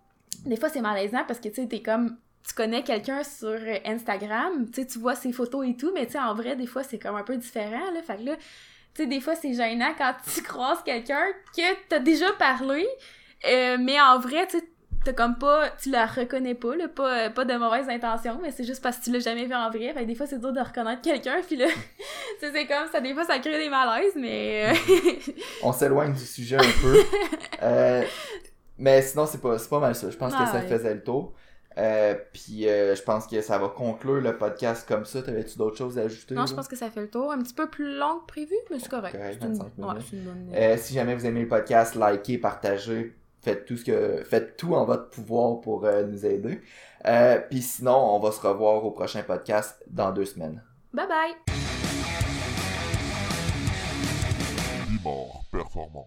Des 0.46 0.58
fois, 0.58 0.68
c'est 0.68 0.82
malaisant 0.82 1.24
parce 1.26 1.40
que 1.40 1.48
tu 1.50 1.66
sais, 1.68 1.82
comme. 1.82 2.18
Tu 2.46 2.54
connais 2.54 2.84
quelqu'un 2.84 3.24
sur 3.24 3.58
Instagram, 3.86 4.70
tu 4.70 5.00
vois 5.00 5.16
ses 5.16 5.32
photos 5.32 5.66
et 5.66 5.78
tout, 5.78 5.92
mais 5.94 6.06
tu 6.08 6.12
sais, 6.14 6.20
en 6.20 6.34
vrai, 6.36 6.58
des 6.58 6.68
fois, 6.68 6.84
c'est 6.84 7.00
comme 7.00 7.16
un 7.16 7.24
peu 7.24 7.38
différent, 7.38 7.90
là. 7.94 8.02
Fait 8.04 8.18
que 8.18 8.24
là, 8.24 8.36
tu 8.96 9.04
sais, 9.04 9.08
des 9.08 9.20
fois, 9.22 9.36
c'est 9.36 9.54
gênant 9.54 9.94
quand 9.98 10.14
tu 10.34 10.42
croises 10.44 10.84
quelqu'un 10.84 11.26
que 11.56 11.62
t'as 11.90 12.00
déjà 12.00 12.32
parlé, 12.34 12.88
euh, 13.50 13.78
mais 13.80 14.00
en 14.02 14.20
vrai, 14.20 14.48
tu 14.48 14.58
t'as 15.06 15.12
comme 15.12 15.38
pas, 15.38 15.70
tu 15.72 15.90
la 15.90 16.06
reconnais 16.06 16.56
pas, 16.56 16.78
là, 16.78 16.88
pas, 16.88 17.26
euh, 17.26 17.30
pas 17.30 17.44
de 17.44 17.54
mauvaise 17.56 17.90
intention, 17.90 18.40
mais 18.42 18.52
c'est 18.52 18.64
juste 18.64 18.82
parce 18.82 18.98
que 19.00 19.04
tu 19.04 19.12
l'as 19.12 19.20
jamais 19.20 19.44
vu 19.46 19.54
en 19.54 19.70
vrai. 19.70 19.92
Fait 19.94 20.06
des 20.06 20.16
fois, 20.16 20.26
c'est 20.28 20.40
dur 20.40 20.54
de 20.54 20.62
reconnaître 20.62 21.02
quelqu'un, 21.02 21.42
puis 21.46 21.58
là, 21.58 21.68
c'est 22.40 22.66
comme 22.68 22.88
ça, 22.90 23.02
des 23.02 23.14
fois, 23.14 23.26
ça 23.26 23.38
crée 23.40 23.58
des 23.60 23.70
malaises, 23.70 24.14
mais... 24.16 24.72
euh, 24.72 25.34
On 25.64 25.74
s'éloigne 25.74 26.14
du 26.14 26.26
sujet 26.26 26.56
un 26.56 26.82
peu. 26.82 27.04
Euh, 27.64 28.04
mais 28.78 29.02
sinon, 29.02 29.26
c'est 29.26 29.42
pas, 29.42 29.58
pas 29.70 29.80
mal 29.80 29.94
ça. 29.94 30.10
Je 30.10 30.16
pense 30.16 30.34
que 30.34 30.46
ça 30.46 30.54
Ouais. 30.60 30.68
faisait 30.68 30.94
le 30.94 31.04
tour. 31.04 31.34
Euh, 31.78 32.16
puis 32.34 32.68
euh, 32.68 32.96
je 32.96 33.02
pense 33.02 33.28
que 33.28 33.42
ça 33.42 33.58
va 33.58 33.70
conclure 33.70 34.22
le 34.22 34.38
podcast 34.38 34.88
comme 34.88 35.06
ça. 35.06 35.22
T'avais-tu 35.22 35.58
d'autres 35.58 35.78
choses 35.78 35.98
à 35.98 36.04
ajouter? 36.04 36.36
non, 36.36 36.46
je 36.46 36.54
pense 36.54 36.68
que 36.68 36.76
ça 36.76 36.90
fait 36.90 37.02
le 37.02 37.10
tour. 37.10 37.32
Un 37.32 37.40
petit 37.42 37.54
peu 37.54 37.70
plus 37.70 37.98
long 37.98 38.20
que 38.20 38.28
prévu, 38.28 38.56
mais 38.70 38.80
c'est 38.80 38.90
correct. 38.90 39.16
Une... 39.16 39.54
25 39.54 39.78
minutes. 39.78 39.94
Ouais, 39.94 40.02
c'est 40.10 40.16
une 40.18 40.24
bonne... 40.24 40.52
Euh, 40.54 40.78
si 40.78 40.94
jamais 40.94 41.16
vous 41.16 41.26
aimez 41.26 41.42
le 41.42 41.48
podcast, 41.48 41.96
likez, 41.96 42.38
partagez, 42.38 43.16
faites 43.42 43.66
tout 43.66 43.78
ce 43.78 43.86
que 43.86 44.24
faites 44.24 44.58
tout 44.58 44.74
en 44.76 44.86
votre 44.86 45.10
pouvoir 45.10 45.62
pour 45.62 45.86
euh, 45.86 46.04
nous 46.04 46.26
aider. 46.26 46.62
Euh, 47.06 47.40
Puis 47.50 47.62
sinon, 47.62 48.16
on 48.16 48.20
va 48.20 48.32
se 48.32 48.40
revoir 48.40 48.84
au 48.86 48.92
prochain 48.92 49.24
podcast 49.24 49.84
dans 49.90 50.12
deux 50.12 50.26
semaines. 50.26 50.64
Bye 50.94 51.08
bye! 51.08 51.34
Performant. 55.52 56.06